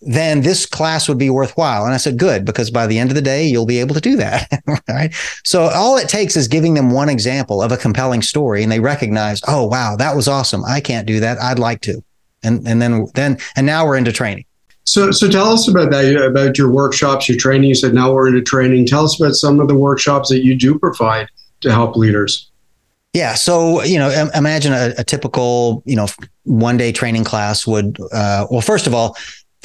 then 0.05 0.41
this 0.41 0.65
class 0.65 1.09
would 1.09 1.17
be 1.17 1.29
worthwhile. 1.29 1.83
And 1.83 1.93
I 1.93 1.97
said, 1.97 2.17
good, 2.17 2.45
because 2.45 2.69
by 2.69 2.85
the 2.87 2.99
end 2.99 3.09
of 3.09 3.15
the 3.15 3.21
day, 3.21 3.45
you'll 3.45 3.65
be 3.65 3.79
able 3.79 3.95
to 3.95 4.01
do 4.01 4.15
that. 4.17 4.47
right. 4.87 5.13
So 5.43 5.63
all 5.63 5.97
it 5.97 6.07
takes 6.07 6.37
is 6.37 6.47
giving 6.47 6.75
them 6.75 6.91
one 6.91 7.09
example 7.09 7.61
of 7.61 7.71
a 7.71 7.77
compelling 7.77 8.21
story 8.21 8.61
and 8.61 8.71
they 8.71 8.79
recognize, 8.79 9.41
oh, 9.47 9.65
wow, 9.65 9.95
that 9.97 10.15
was 10.15 10.27
awesome. 10.27 10.63
I 10.63 10.79
can't 10.79 11.07
do 11.07 11.19
that. 11.19 11.39
I'd 11.39 11.59
like 11.59 11.81
to. 11.81 12.03
And, 12.43 12.67
and 12.67 12.81
then, 12.81 13.07
then, 13.15 13.39
and 13.55 13.65
now 13.65 13.85
we're 13.85 13.97
into 13.97 14.11
training. 14.11 14.45
So, 14.83 15.09
so 15.09 15.27
tell 15.27 15.47
us 15.47 15.67
about 15.67 15.89
that, 15.89 16.15
about 16.15 16.59
your 16.59 16.69
workshops, 16.69 17.27
your 17.27 17.39
training. 17.39 17.69
You 17.69 17.75
said 17.75 17.95
now 17.95 18.13
we're 18.13 18.27
into 18.27 18.43
training. 18.43 18.85
Tell 18.85 19.03
us 19.03 19.19
about 19.19 19.33
some 19.33 19.59
of 19.59 19.67
the 19.67 19.75
workshops 19.75 20.29
that 20.29 20.43
you 20.43 20.55
do 20.55 20.77
provide 20.77 21.27
to 21.61 21.71
help 21.71 21.95
leaders. 21.95 22.51
Yeah. 23.13 23.33
So, 23.33 23.81
you 23.81 23.97
know, 23.97 24.29
imagine 24.35 24.73
a, 24.73 24.93
a 24.99 25.03
typical, 25.03 25.81
you 25.85 25.95
know, 25.95 26.07
one 26.43 26.77
day 26.77 26.91
training 26.91 27.23
class 27.23 27.65
would, 27.65 27.97
uh, 28.11 28.45
well, 28.51 28.61
first 28.61 28.85
of 28.85 28.93
all, 28.93 29.15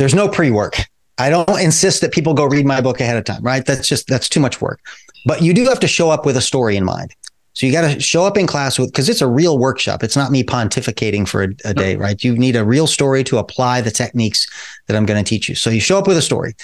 there's 0.01 0.15
no 0.15 0.29
pre 0.29 0.51
work. 0.51 0.77
I 1.19 1.29
don't 1.29 1.61
insist 1.61 2.01
that 2.01 2.11
people 2.11 2.33
go 2.33 2.47
read 2.47 2.65
my 2.65 2.81
book 2.81 3.01
ahead 3.01 3.19
of 3.19 3.25
time, 3.25 3.43
right? 3.43 3.65
That's 3.65 3.87
just 3.87 4.07
that's 4.07 4.31
too 4.31 4.41
much 4.41 4.63
work. 4.63 4.81
But 5.27 5.43
you 5.43 5.53
do 5.53 5.65
have 5.67 5.79
to 5.81 5.87
show 5.87 6.09
up 6.11 6.25
with 6.25 6.39
a 6.39 6.41
story 6.41 6.77
in 6.77 6.85
mind. 6.87 7.15
So 7.53 7.67
you 7.67 7.73
got 7.73 7.93
to 7.93 8.01
show 8.01 8.25
up 8.25 8.39
in 8.39 8.47
class 8.47 8.79
with 8.79 8.91
because 8.91 9.11
it's 9.11 9.21
a 9.21 9.27
real 9.27 9.59
workshop. 9.59 10.03
It's 10.03 10.17
not 10.17 10.31
me 10.31 10.43
pontificating 10.43 11.29
for 11.29 11.43
a, 11.43 11.49
a 11.67 11.75
day, 11.75 11.97
right? 11.97 12.25
You 12.25 12.39
need 12.39 12.57
a 12.57 12.65
real 12.65 12.87
story 12.87 13.23
to 13.25 13.37
apply 13.37 13.83
the 13.83 13.91
techniques 13.91 14.49
that 14.87 14.97
I'm 14.97 15.05
going 15.05 15.23
to 15.23 15.29
teach 15.29 15.51
you. 15.51 15.55
So 15.55 15.69
you 15.69 15.81
show 15.81 15.99
up 15.99 16.07
with 16.07 16.17
a 16.17 16.23
story. 16.23 16.55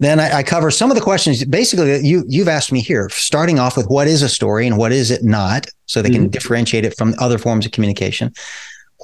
Then 0.00 0.18
I, 0.18 0.38
I, 0.38 0.42
cover 0.42 0.72
some 0.72 0.90
of 0.90 0.96
the 0.96 1.02
questions 1.02 1.44
basically 1.44 1.92
that 1.92 2.02
you 2.02 2.24
you've 2.26 2.48
asked 2.48 2.72
me 2.72 2.80
here, 2.80 3.08
starting 3.10 3.60
off 3.60 3.76
with 3.76 3.86
what 3.86 4.08
is 4.08 4.22
a 4.22 4.28
story 4.28 4.66
and 4.66 4.76
what 4.76 4.90
is 4.90 5.12
it 5.12 5.22
not, 5.22 5.68
so 5.86 6.02
they 6.02 6.08
mm-hmm. 6.08 6.22
can 6.22 6.30
differentiate 6.30 6.84
it 6.84 6.96
from 6.98 7.14
other 7.20 7.38
forms 7.38 7.64
of 7.64 7.70
communication. 7.70 8.32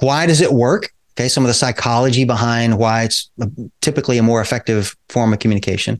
Why 0.01 0.25
does 0.25 0.41
it 0.41 0.51
work? 0.51 0.91
Okay, 1.19 1.27
some 1.27 1.43
of 1.43 1.49
the 1.49 1.53
psychology 1.53 2.23
behind 2.23 2.77
why 2.77 3.03
it's 3.03 3.29
typically 3.81 4.17
a 4.17 4.23
more 4.23 4.39
effective 4.39 4.95
form 5.09 5.33
of 5.33 5.39
communication 5.39 5.99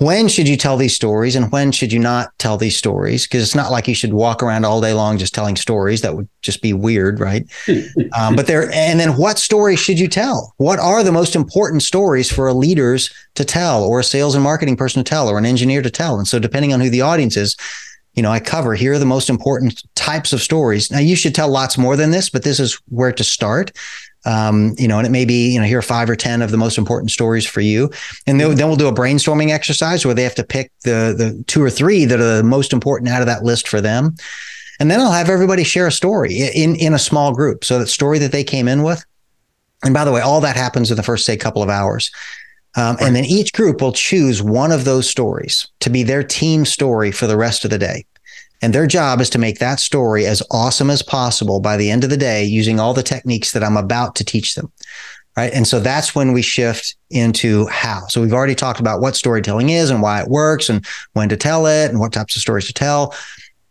when 0.00 0.28
should 0.28 0.48
you 0.48 0.56
tell 0.56 0.78
these 0.78 0.94
stories 0.94 1.36
and 1.36 1.52
when 1.52 1.70
should 1.72 1.92
you 1.92 1.98
not 1.98 2.30
tell 2.38 2.56
these 2.56 2.74
stories? 2.74 3.26
Because 3.26 3.42
it's 3.42 3.54
not 3.54 3.70
like 3.70 3.86
you 3.86 3.94
should 3.94 4.14
walk 4.14 4.42
around 4.42 4.64
all 4.64 4.80
day 4.80 4.94
long 4.94 5.18
just 5.18 5.34
telling 5.34 5.56
stories. 5.56 6.00
That 6.00 6.16
would 6.16 6.26
just 6.40 6.62
be 6.62 6.72
weird, 6.72 7.20
right? 7.20 7.44
um, 8.18 8.34
but 8.34 8.46
there, 8.46 8.72
and 8.72 8.98
then 8.98 9.18
what 9.18 9.38
stories 9.38 9.78
should 9.78 9.98
you 9.98 10.08
tell? 10.08 10.54
What 10.56 10.78
are 10.78 11.04
the 11.04 11.12
most 11.12 11.36
important 11.36 11.82
stories 11.82 12.32
for 12.32 12.48
a 12.48 12.54
leaders 12.54 13.10
to 13.34 13.44
tell, 13.44 13.84
or 13.84 14.00
a 14.00 14.04
sales 14.04 14.34
and 14.34 14.42
marketing 14.42 14.78
person 14.78 15.04
to 15.04 15.08
tell, 15.08 15.28
or 15.28 15.36
an 15.36 15.44
engineer 15.44 15.82
to 15.82 15.90
tell? 15.90 16.16
And 16.16 16.26
so, 16.26 16.38
depending 16.38 16.72
on 16.72 16.80
who 16.80 16.88
the 16.88 17.02
audience 17.02 17.36
is, 17.36 17.54
you 18.14 18.22
know, 18.22 18.32
I 18.32 18.40
cover 18.40 18.74
here 18.74 18.94
are 18.94 18.98
the 18.98 19.04
most 19.04 19.28
important 19.28 19.82
types 19.96 20.32
of 20.32 20.40
stories. 20.40 20.90
Now, 20.90 20.98
you 20.98 21.14
should 21.14 21.34
tell 21.34 21.48
lots 21.48 21.76
more 21.76 21.96
than 21.96 22.10
this, 22.10 22.30
but 22.30 22.42
this 22.42 22.58
is 22.58 22.80
where 22.88 23.12
to 23.12 23.22
start. 23.22 23.72
Um, 24.26 24.74
you 24.76 24.86
know, 24.86 24.98
and 24.98 25.06
it 25.06 25.10
may 25.10 25.24
be, 25.24 25.52
you 25.52 25.58
know, 25.58 25.66
here 25.66 25.78
are 25.78 25.82
five 25.82 26.10
or 26.10 26.16
10 26.16 26.42
of 26.42 26.50
the 26.50 26.56
most 26.56 26.76
important 26.76 27.10
stories 27.10 27.46
for 27.46 27.60
you. 27.60 27.90
And 28.26 28.38
then, 28.38 28.54
then 28.54 28.66
we'll 28.68 28.76
do 28.76 28.88
a 28.88 28.92
brainstorming 28.92 29.50
exercise 29.50 30.04
where 30.04 30.14
they 30.14 30.22
have 30.22 30.34
to 30.34 30.44
pick 30.44 30.70
the, 30.84 31.14
the 31.16 31.42
two 31.46 31.62
or 31.62 31.70
three 31.70 32.04
that 32.04 32.20
are 32.20 32.36
the 32.36 32.42
most 32.42 32.72
important 32.72 33.10
out 33.10 33.22
of 33.22 33.26
that 33.26 33.44
list 33.44 33.66
for 33.66 33.80
them. 33.80 34.14
And 34.78 34.90
then 34.90 35.00
I'll 35.00 35.12
have 35.12 35.28
everybody 35.28 35.64
share 35.64 35.86
a 35.86 35.92
story 35.92 36.34
in, 36.54 36.76
in 36.76 36.94
a 36.94 36.98
small 36.98 37.34
group. 37.34 37.64
So 37.64 37.78
that 37.78 37.88
story 37.88 38.18
that 38.18 38.32
they 38.32 38.44
came 38.44 38.68
in 38.68 38.82
with. 38.82 39.04
And 39.82 39.94
by 39.94 40.04
the 40.04 40.12
way, 40.12 40.20
all 40.20 40.40
that 40.42 40.56
happens 40.56 40.90
in 40.90 40.96
the 40.96 41.02
first, 41.02 41.24
say, 41.24 41.36
couple 41.36 41.62
of 41.62 41.68
hours. 41.68 42.10
Um, 42.76 42.96
and 43.00 43.16
then 43.16 43.24
each 43.24 43.52
group 43.52 43.80
will 43.80 43.92
choose 43.92 44.42
one 44.42 44.70
of 44.70 44.84
those 44.84 45.08
stories 45.08 45.66
to 45.80 45.90
be 45.90 46.02
their 46.02 46.22
team 46.22 46.64
story 46.64 47.10
for 47.10 47.26
the 47.26 47.36
rest 47.36 47.64
of 47.64 47.70
the 47.70 47.78
day. 47.78 48.04
And 48.62 48.74
their 48.74 48.86
job 48.86 49.20
is 49.20 49.30
to 49.30 49.38
make 49.38 49.58
that 49.58 49.80
story 49.80 50.26
as 50.26 50.42
awesome 50.50 50.90
as 50.90 51.02
possible 51.02 51.60
by 51.60 51.76
the 51.76 51.90
end 51.90 52.04
of 52.04 52.10
the 52.10 52.16
day 52.16 52.44
using 52.44 52.78
all 52.78 52.94
the 52.94 53.02
techniques 53.02 53.52
that 53.52 53.64
I'm 53.64 53.76
about 53.76 54.14
to 54.16 54.24
teach 54.24 54.54
them. 54.54 54.70
Right. 55.36 55.52
And 55.54 55.66
so 55.66 55.78
that's 55.78 56.14
when 56.14 56.32
we 56.32 56.42
shift 56.42 56.96
into 57.08 57.66
how. 57.68 58.06
So 58.08 58.20
we've 58.20 58.32
already 58.32 58.56
talked 58.56 58.80
about 58.80 59.00
what 59.00 59.14
storytelling 59.16 59.70
is 59.70 59.88
and 59.88 60.02
why 60.02 60.20
it 60.20 60.28
works 60.28 60.68
and 60.68 60.84
when 61.12 61.28
to 61.28 61.36
tell 61.36 61.66
it 61.66 61.88
and 61.88 62.00
what 62.00 62.12
types 62.12 62.34
of 62.34 62.42
stories 62.42 62.66
to 62.66 62.72
tell. 62.72 63.14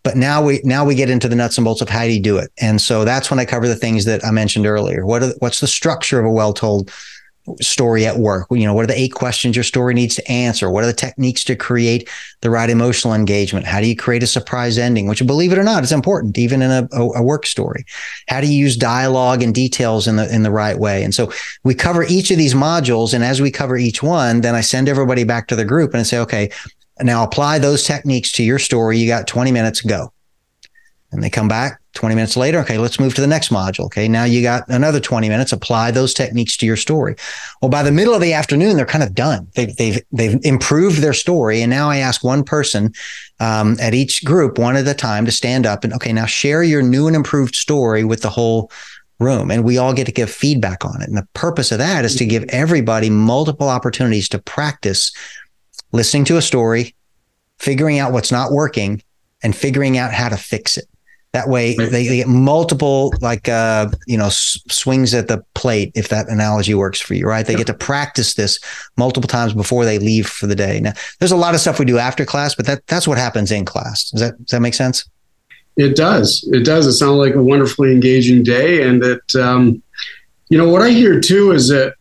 But 0.04 0.16
now 0.16 0.42
we 0.42 0.62
now 0.64 0.86
we 0.86 0.96
get 0.96 1.10
into 1.10 1.28
the 1.28 1.36
nuts 1.36 1.58
and 1.58 1.66
bolts 1.66 1.82
of 1.82 1.90
how 1.90 2.06
do 2.06 2.14
you 2.14 2.22
do 2.22 2.38
it. 2.38 2.50
And 2.60 2.82
so 2.82 3.04
that's 3.04 3.30
when 3.30 3.40
I 3.40 3.46
cover 3.46 3.68
the 3.68 3.76
things 3.76 4.06
that 4.06 4.26
I 4.26 4.32
mentioned 4.32 4.66
earlier. 4.66 5.06
What 5.06 5.22
are, 5.22 5.34
what's 5.40 5.60
the 5.60 5.68
structure 5.68 6.20
of 6.20 6.26
a 6.26 6.32
well-told 6.32 6.92
story 7.62 8.06
at 8.06 8.18
work? 8.18 8.48
You 8.52 8.66
know, 8.66 8.74
what 8.74 8.84
are 8.84 8.88
the 8.88 9.00
eight 9.00 9.14
questions 9.14 9.56
your 9.56 9.64
story 9.64 9.94
needs 9.94 10.16
to 10.16 10.32
answer? 10.32 10.70
What 10.70 10.84
are 10.84 10.88
the 10.88 10.94
techniques 10.94 11.44
to 11.46 11.56
create 11.56 12.10
the 12.42 12.50
right 12.50 12.70
emotional 12.70 13.14
engagement? 13.14 13.66
How 13.66 13.82
do 13.82 13.88
you 13.88 13.96
create 13.96 14.24
a 14.24 14.28
surprise 14.28 14.78
ending? 14.78 15.08
Which, 15.08 15.26
believe 15.26 15.52
it 15.52 15.58
or 15.58 15.64
not, 15.64 15.84
is 15.84 15.92
important, 15.92 16.38
even 16.38 16.62
in 16.62 16.72
a, 16.72 16.88
a, 16.92 17.24
work 17.24 17.46
story. 17.46 17.86
How 18.28 18.42
do 18.42 18.48
you 18.48 18.58
use 18.58 18.76
dialogue 18.76 19.44
and 19.44 19.54
details 19.54 20.08
in 20.08 20.16
the 20.16 20.34
in 20.34 20.44
the 20.44 20.52
right 20.52 20.78
way? 20.78 21.04
And 21.04 21.14
so 21.14 21.32
we 21.64 21.76
cover 21.76 22.04
each 22.04 22.32
of 22.32 22.38
these 22.38 22.54
modules, 22.54 23.14
and 23.14 23.24
as 23.24 23.42
we 23.42 23.52
cover 23.52 23.78
each 23.78 24.02
one, 24.02 24.42
then 24.42 24.56
I 24.56 24.62
send 24.62 24.90
everybody 24.90 25.24
back 25.24 25.48
to 25.48 25.56
the 25.56 25.66
group 25.66 25.92
and 25.92 26.00
I 26.00 26.04
say, 26.04 26.20
okay, 26.20 26.50
now 27.02 27.24
apply 27.24 27.60
those 27.60 27.84
techniques 27.84 28.32
to 28.34 28.44
your 28.44 28.60
story. 28.60 28.98
You 28.98 29.08
got 29.08 29.28
20 29.28 29.52
minutes, 29.52 29.82
go. 29.82 30.12
And 31.12 31.24
they 31.24 31.30
come 31.30 31.48
back 31.48 31.82
20 31.96 32.14
minutes 32.14 32.38
later. 32.38 32.60
Okay, 32.60 32.78
let's 32.78 33.00
move 33.00 33.16
to 33.16 33.22
the 33.22 33.28
next 33.28 33.50
module. 33.50 33.86
Okay, 33.86 34.08
now 34.08 34.24
you 34.24 34.44
got 34.44 34.68
another 34.70 35.00
20 35.00 35.28
minutes. 35.28 35.52
Apply 35.52 35.90
those 35.90 36.14
techniques 36.14 36.56
to 36.58 36.66
your 36.66 36.76
story. 36.76 37.16
Well, 37.62 37.70
by 37.70 37.82
the 37.82 37.92
middle 37.92 38.14
of 38.14 38.22
the 38.22 38.34
afternoon, 38.34 38.76
they're 38.76 38.86
kind 38.86 39.04
of 39.04 39.16
done. 39.16 39.48
They've 39.56 39.76
they've 39.76 40.02
they've 40.12 40.40
improved 40.44 41.02
their 41.02 41.14
story, 41.14 41.62
and 41.62 41.70
now 41.70 41.90
I 41.90 41.98
ask 41.98 42.24
one 42.24 42.44
person 42.44 42.94
um, 43.40 43.76
at 43.80 43.96
each 43.96 44.24
group 44.24 44.60
one 44.60 44.76
at 44.76 44.88
a 44.88 44.94
time 44.94 45.26
to 45.26 45.32
stand 45.32 45.66
up 45.66 45.84
and 45.84 45.94
okay, 45.94 46.14
now 46.14 46.26
share 46.26 46.62
your 46.62 46.84
new 46.84 47.08
and 47.08 47.16
improved 47.16 47.56
story 47.56 48.04
with 48.04 48.22
the 48.22 48.30
whole 48.30 48.72
room 49.20 49.52
and 49.52 49.66
we 49.66 49.78
all 49.78 49.94
get 49.94 50.06
to 50.06 50.12
give 50.12 50.30
feedback 50.30 50.86
on 50.86 51.02
it. 51.02 51.10
And 51.10 51.18
the 51.18 51.28
purpose 51.34 51.72
of 51.72 51.78
that 51.80 52.06
is 52.06 52.16
to 52.16 52.26
give 52.26 52.46
everybody 52.50 53.10
multiple 53.10 53.68
opportunities 53.68 54.30
to 54.30 54.40
practice 54.40 55.12
listening 55.92 56.26
to 56.26 56.38
a 56.38 56.42
story, 56.42 56.96
figuring 57.58 58.00
out 58.00 58.14
what's 58.14 58.32
not 58.32 58.52
working 58.52 59.02
and 59.44 59.56
figuring 59.56 59.98
out 59.98 60.14
how 60.14 60.30
to 60.30 60.38
fix 60.38 60.78
it. 60.78 60.86
That 61.34 61.48
way, 61.48 61.76
they, 61.76 62.08
they, 62.08 62.18
get 62.18 62.28
multiple 62.28 63.14
like 63.22 63.48
uh, 63.48 63.90
you 64.08 64.18
know 64.18 64.28
s- 64.28 64.58
swings 64.68 65.14
at 65.14 65.28
the 65.28 65.44
plate. 65.54 65.92
If 65.94 66.10
that 66.10 66.28
analogy 66.28 66.74
works 66.74 67.00
for 67.00 67.14
you, 67.14 67.28
right? 67.28 67.46
They 67.46 67.54
get 67.54 67.68
to 67.68 67.74
practice 67.76 68.34
this 68.34 68.60
multiple 68.98 69.28
times 69.28 69.54
before 69.54 69.86
they 69.86 70.00
leave 70.00 70.28
for 70.28 70.48
the 70.48 70.56
day. 70.56 70.80
Now, 70.80 70.94
there's 71.20 71.32
a 71.32 71.38
lot 71.38 71.54
of 71.54 71.62
stuff 71.62 71.78
we 71.78 71.86
do 71.86 72.00
after 72.00 72.26
class, 72.26 72.56
but 72.56 72.66
that 72.66 72.88
that's 72.88 73.08
what 73.08 73.20
happens 73.20 73.52
in 73.52 73.64
class. 73.64 74.10
Does 74.10 74.22
that 74.22 74.38
does 74.40 74.50
that 74.50 74.62
make 74.62 74.74
sense? 74.74 75.08
It 75.78 75.96
does. 75.96 76.50
It 76.52 76.66
does. 76.66 76.88
It 76.88 76.94
sounds 76.94 77.18
like 77.18 77.36
a 77.36 77.44
wonderfully 77.44 77.92
engaging 77.92 78.42
day, 78.42 78.88
and 78.88 79.00
that 79.04 79.36
um, 79.36 79.84
you 80.50 80.58
know 80.58 80.68
what 80.68 80.82
I 80.82 80.90
hear 80.90 81.20
too 81.20 81.52
is 81.52 81.68
that 81.68 81.94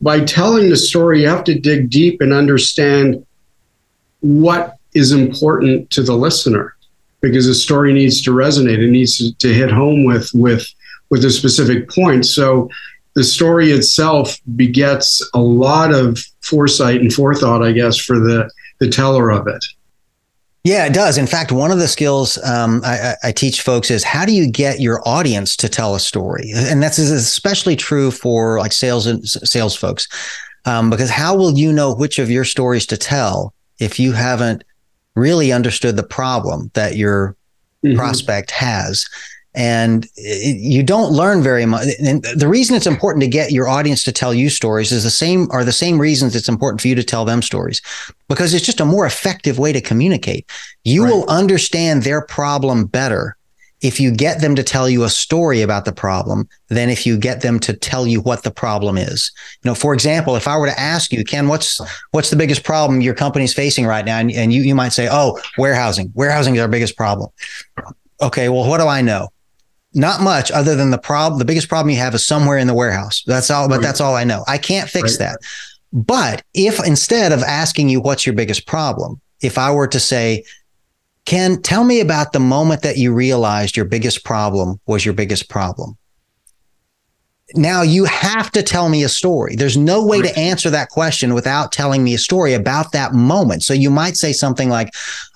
by 0.00 0.24
telling 0.24 0.70
the 0.70 0.76
story, 0.78 1.20
you 1.20 1.28
have 1.28 1.44
to 1.44 1.60
dig 1.60 1.90
deep 1.90 2.22
and 2.22 2.32
understand 2.32 3.26
what 4.20 4.78
is 4.94 5.12
important 5.12 5.90
to 5.90 6.02
the 6.02 6.16
listener 6.16 6.74
because 7.22 7.46
the 7.46 7.54
story 7.54 7.92
needs 7.92 8.20
to 8.22 8.32
resonate. 8.32 8.78
It 8.78 8.90
needs 8.90 9.16
to, 9.18 9.34
to 9.38 9.54
hit 9.54 9.70
home 9.70 10.04
with 10.04 10.28
with 10.34 10.66
with 11.10 11.24
a 11.24 11.30
specific 11.30 11.88
point. 11.88 12.26
So 12.26 12.68
the 13.14 13.24
story 13.24 13.70
itself 13.70 14.38
begets 14.56 15.22
a 15.34 15.40
lot 15.40 15.92
of 15.92 16.18
foresight 16.40 17.00
and 17.00 17.12
forethought, 17.12 17.62
I 17.62 17.72
guess, 17.72 17.96
for 17.96 18.18
the 18.18 18.50
the 18.80 18.88
teller 18.88 19.30
of 19.30 19.46
it. 19.46 19.64
Yeah, 20.64 20.86
it 20.86 20.94
does. 20.94 21.18
In 21.18 21.26
fact, 21.26 21.50
one 21.50 21.72
of 21.72 21.78
the 21.78 21.88
skills 21.88 22.38
um, 22.44 22.82
I, 22.84 23.16
I, 23.24 23.32
teach 23.32 23.62
folks 23.62 23.90
is 23.90 24.04
how 24.04 24.24
do 24.24 24.32
you 24.32 24.48
get 24.48 24.80
your 24.80 25.02
audience 25.06 25.56
to 25.56 25.68
tell 25.68 25.96
a 25.96 26.00
story, 26.00 26.52
and 26.54 26.80
that's 26.80 26.98
especially 26.98 27.74
true 27.74 28.12
for 28.12 28.60
like 28.60 28.72
sales 28.72 29.06
and 29.06 29.28
sales 29.28 29.74
folks, 29.74 30.06
um, 30.64 30.88
because 30.88 31.10
how 31.10 31.34
will 31.34 31.58
you 31.58 31.72
know 31.72 31.92
which 31.92 32.20
of 32.20 32.30
your 32.30 32.44
stories 32.44 32.86
to 32.86 32.96
tell 32.96 33.54
if 33.80 33.98
you 33.98 34.12
haven't 34.12 34.62
really 35.14 35.52
understood 35.52 35.96
the 35.96 36.02
problem 36.02 36.70
that 36.74 36.96
your 36.96 37.36
mm-hmm. 37.84 37.96
prospect 37.96 38.50
has. 38.50 39.06
And 39.54 40.06
it, 40.16 40.56
you 40.56 40.82
don't 40.82 41.12
learn 41.12 41.42
very 41.42 41.66
much. 41.66 41.88
And 42.02 42.24
the 42.24 42.48
reason 42.48 42.74
it's 42.74 42.86
important 42.86 43.22
to 43.22 43.28
get 43.28 43.52
your 43.52 43.68
audience 43.68 44.02
to 44.04 44.12
tell 44.12 44.32
you 44.32 44.48
stories 44.48 44.92
is 44.92 45.04
the 45.04 45.10
same, 45.10 45.46
are 45.50 45.64
the 45.64 45.72
same 45.72 46.00
reasons 46.00 46.34
it's 46.34 46.48
important 46.48 46.80
for 46.80 46.88
you 46.88 46.94
to 46.94 47.04
tell 47.04 47.26
them 47.26 47.42
stories 47.42 47.82
because 48.28 48.54
it's 48.54 48.64
just 48.64 48.80
a 48.80 48.86
more 48.86 49.04
effective 49.04 49.58
way 49.58 49.72
to 49.72 49.80
communicate. 49.80 50.50
You 50.84 51.04
right. 51.04 51.12
will 51.12 51.28
understand 51.28 52.02
their 52.02 52.22
problem 52.22 52.86
better 52.86 53.36
if 53.82 53.98
you 53.98 54.12
get 54.12 54.40
them 54.40 54.54
to 54.54 54.62
tell 54.62 54.88
you 54.88 55.02
a 55.02 55.10
story 55.10 55.60
about 55.60 55.84
the 55.84 55.92
problem 55.92 56.48
than 56.68 56.88
if 56.88 57.04
you 57.04 57.18
get 57.18 57.42
them 57.42 57.58
to 57.58 57.72
tell 57.74 58.06
you 58.06 58.20
what 58.20 58.44
the 58.44 58.50
problem 58.50 58.96
is. 58.96 59.32
You 59.62 59.70
know, 59.70 59.74
for 59.74 59.92
example, 59.92 60.36
if 60.36 60.46
I 60.46 60.56
were 60.56 60.68
to 60.68 60.80
ask 60.80 61.12
you, 61.12 61.24
Ken, 61.24 61.48
what's 61.48 61.80
what's 62.12 62.30
the 62.30 62.36
biggest 62.36 62.62
problem 62.62 63.00
your 63.00 63.14
company's 63.14 63.52
facing 63.52 63.84
right 63.84 64.04
now? 64.04 64.18
And, 64.18 64.30
and 64.30 64.52
you 64.52 64.62
you 64.62 64.74
might 64.74 64.92
say, 64.92 65.08
oh, 65.10 65.38
warehousing. 65.58 66.12
Warehousing 66.14 66.54
is 66.54 66.60
our 66.60 66.68
biggest 66.68 66.96
problem. 66.96 67.30
Okay, 68.22 68.48
well, 68.48 68.68
what 68.68 68.78
do 68.78 68.86
I 68.86 69.02
know? 69.02 69.28
Not 69.94 70.22
much 70.22 70.50
other 70.52 70.74
than 70.76 70.90
the 70.90 70.98
problem. 70.98 71.38
The 71.38 71.44
biggest 71.44 71.68
problem 71.68 71.90
you 71.90 71.98
have 71.98 72.14
is 72.14 72.26
somewhere 72.26 72.56
in 72.56 72.68
the 72.68 72.74
warehouse. 72.74 73.22
That's 73.26 73.50
all, 73.50 73.68
but 73.68 73.82
that's 73.82 74.00
all 74.00 74.14
I 74.14 74.24
know. 74.24 74.44
I 74.48 74.56
can't 74.56 74.88
fix 74.88 75.18
right. 75.18 75.26
that. 75.26 75.38
But 75.92 76.42
if 76.54 76.84
instead 76.86 77.32
of 77.32 77.42
asking 77.42 77.90
you 77.90 78.00
what's 78.00 78.24
your 78.24 78.34
biggest 78.34 78.66
problem, 78.66 79.20
if 79.42 79.58
I 79.58 79.70
were 79.72 79.88
to 79.88 80.00
say, 80.00 80.44
Ken, 81.24 81.62
tell 81.62 81.84
me 81.84 82.00
about 82.00 82.32
the 82.32 82.40
moment 82.40 82.82
that 82.82 82.96
you 82.96 83.12
realized 83.12 83.76
your 83.76 83.86
biggest 83.86 84.24
problem 84.24 84.80
was 84.86 85.04
your 85.04 85.14
biggest 85.14 85.48
problem. 85.48 85.96
Now 87.54 87.82
you 87.82 88.04
have 88.06 88.50
to 88.52 88.62
tell 88.62 88.88
me 88.88 89.04
a 89.04 89.08
story. 89.08 89.56
There's 89.56 89.76
no 89.76 90.04
way 90.04 90.22
to 90.22 90.38
answer 90.38 90.70
that 90.70 90.88
question 90.88 91.34
without 91.34 91.70
telling 91.70 92.02
me 92.02 92.14
a 92.14 92.18
story 92.18 92.54
about 92.54 92.92
that 92.92 93.12
moment. 93.12 93.62
So 93.62 93.74
you 93.74 93.90
might 93.90 94.16
say 94.16 94.32
something 94.32 94.68
like, 94.68 94.90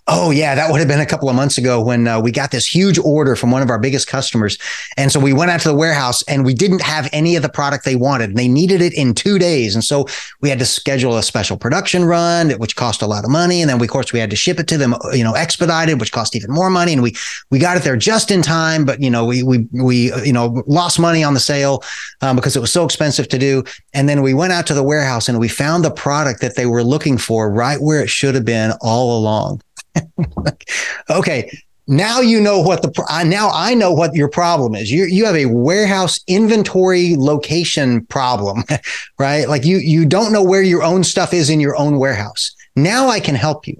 Oh 0.09 0.31
yeah, 0.31 0.55
that 0.55 0.71
would 0.71 0.79
have 0.79 0.87
been 0.87 1.01
a 1.01 1.07
couple 1.07 1.29
of 1.29 1.35
months 1.35 1.59
ago 1.59 1.83
when 1.83 2.07
uh, 2.07 2.21
we 2.21 2.31
got 2.31 2.53
this 2.53 2.64
huge 2.64 2.97
order 2.97 3.35
from 3.35 3.51
one 3.51 3.61
of 3.61 3.71
our 3.71 3.79
biggest 3.79 4.07
customers, 4.07 4.57
and 4.97 5.11
so 5.11 5.19
we 5.19 5.33
went 5.33 5.51
out 5.51 5.59
to 5.62 5.69
the 5.69 5.75
warehouse 5.75 6.23
and 6.29 6.45
we 6.45 6.55
didn't 6.55 6.81
have 6.81 7.09
any 7.12 7.35
of 7.35 7.42
the 7.42 7.49
product 7.49 7.85
they 7.85 7.97
wanted. 7.97 8.37
They 8.37 8.47
needed 8.47 8.81
it 8.81 8.95
in 8.95 9.14
two 9.14 9.37
days, 9.37 9.75
and 9.75 9.83
so 9.83 10.07
we 10.40 10.49
had 10.49 10.61
to 10.61 10.64
schedule 10.64 11.16
a 11.16 11.25
special 11.25 11.57
production 11.57 12.05
run, 12.05 12.53
which 12.53 12.77
cost 12.77 13.03
a 13.03 13.07
lot 13.09 13.25
of 13.25 13.31
money, 13.31 13.61
and 13.61 13.69
then 13.69 13.81
we, 13.81 13.88
of 13.88 13.90
course 13.90 14.12
we 14.12 14.21
had 14.21 14.31
to 14.31 14.37
ship 14.37 14.61
it 14.61 14.69
to 14.69 14.79
them, 14.79 14.95
you 15.12 15.25
know, 15.25 15.35
expedited, 15.35 15.99
which 15.99 16.12
cost 16.12 16.37
even 16.37 16.53
more 16.53 16.71
money. 16.71 16.92
And 16.92 17.03
we 17.03 17.16
we 17.51 17.59
got 17.59 17.77
it 17.77 17.83
there 17.83 17.97
just 17.97 18.31
in 18.31 18.42
time, 18.42 18.85
but 18.85 19.03
you 19.03 19.11
know 19.11 19.25
we 19.25 19.42
we 19.42 19.66
we 19.73 20.14
you 20.25 20.33
know 20.33 20.62
lost 20.69 21.01
money 21.01 21.25
on 21.25 21.35
the 21.35 21.40
sale 21.40 21.83
um, 22.21 22.37
because 22.37 22.55
it 22.55 22.61
was 22.61 22.73
so 22.73 22.85
expensive 22.85 23.27
to 23.31 23.38
do. 23.40 23.64
And 23.92 24.09
then 24.09 24.23
we 24.23 24.35
went 24.35 24.53
out 24.53 24.69
to 24.69 24.75
the 24.75 24.85
warehouse 24.85 25.29
and 25.29 25.40
we 25.40 25.49
found 25.49 25.85
the 25.85 25.90
product 25.90 26.42
that 26.42 26.55
they 26.55 26.66
were 26.66 26.85
looking 26.85 27.19
for 27.19 27.51
right 27.51 27.79
where 27.81 28.01
it 28.01 28.09
should 28.09 28.37
have 28.37 28.45
been 28.45 28.73
all 28.83 29.19
along. 29.19 29.61
okay, 31.11 31.50
now 31.87 32.20
you 32.20 32.40
know 32.40 32.61
what 32.61 32.82
the 32.82 33.06
uh, 33.09 33.22
now 33.24 33.50
I 33.52 33.74
know 33.74 33.92
what 33.92 34.14
your 34.14 34.28
problem 34.28 34.74
is. 34.74 34.90
You 34.90 35.04
you 35.04 35.24
have 35.24 35.37
a 35.37 35.46
warehouse 35.46 36.20
inventory 36.26 37.14
location 37.16 38.04
problem, 38.06 38.64
right? 39.18 39.48
Like 39.48 39.64
you 39.64 39.78
you 39.78 40.04
don't 40.04 40.32
know 40.32 40.42
where 40.42 40.62
your 40.62 40.82
own 40.82 41.04
stuff 41.04 41.32
is 41.32 41.48
in 41.48 41.61
your 41.61 41.76
own 41.76 41.98
warehouse. 41.98 42.54
Now 42.74 43.09
I 43.09 43.20
can 43.20 43.35
help 43.35 43.66
you. 43.66 43.76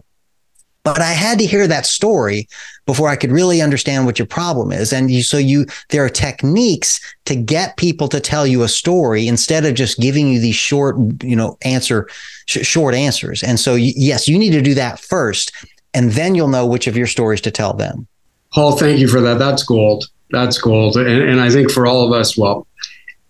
But 0.85 1.01
I 1.01 1.13
had 1.15 1.41
to 1.41 1.47
hear 1.47 1.67
that 1.67 1.85
story 1.85 2.49
before 2.87 3.09
I 3.09 3.17
could 3.17 3.33
really 3.33 3.61
understand 3.61 4.07
what 4.07 4.21
your 4.21 4.27
problem 4.27 4.71
is. 4.71 4.93
And 4.93 5.11
you, 5.11 5.25
so 5.25 5.37
you, 5.37 5.67
there 5.91 6.05
are 6.05 6.09
techniques 6.09 7.01
to 7.25 7.35
get 7.35 7.77
people 7.77 8.07
to 8.07 8.21
tell 8.21 8.47
you 8.47 8.63
a 8.63 8.69
story 8.69 9.27
instead 9.27 9.67
of 9.67 9.75
just 9.75 9.99
giving 9.99 10.29
you 10.29 10.39
these 10.39 10.55
short, 10.55 10.97
you 11.25 11.35
know, 11.35 11.59
answer, 11.63 12.09
sh- 12.47 12.65
short 12.65 12.95
answers. 12.95 13.43
And 13.43 13.59
so, 13.59 13.75
yes, 13.75 14.29
you 14.29 14.39
need 14.39 14.53
to 14.53 14.63
do 14.63 14.75
that 14.75 15.01
first 15.01 15.51
and 15.97 16.13
then 16.13 16.35
you'll 16.35 16.47
know 16.47 16.67
which 16.67 16.87
of 16.87 16.97
your 16.97 17.07
stories 17.07 17.41
to 17.41 17.51
tell 17.51 17.73
them. 17.73 18.07
Paul, 18.53 18.77
thank 18.77 19.01
you 19.01 19.09
for 19.09 19.23
that. 19.23 19.39
That's 19.39 19.63
gold. 19.63 20.05
That's 20.31 20.59
gold. 20.59 20.99
And, 20.99 21.09
and 21.09 21.41
I 21.41 21.49
think 21.49 21.71
for 21.71 21.87
all 21.87 22.05
of 22.05 22.13
us, 22.13 22.37
well, 22.37 22.67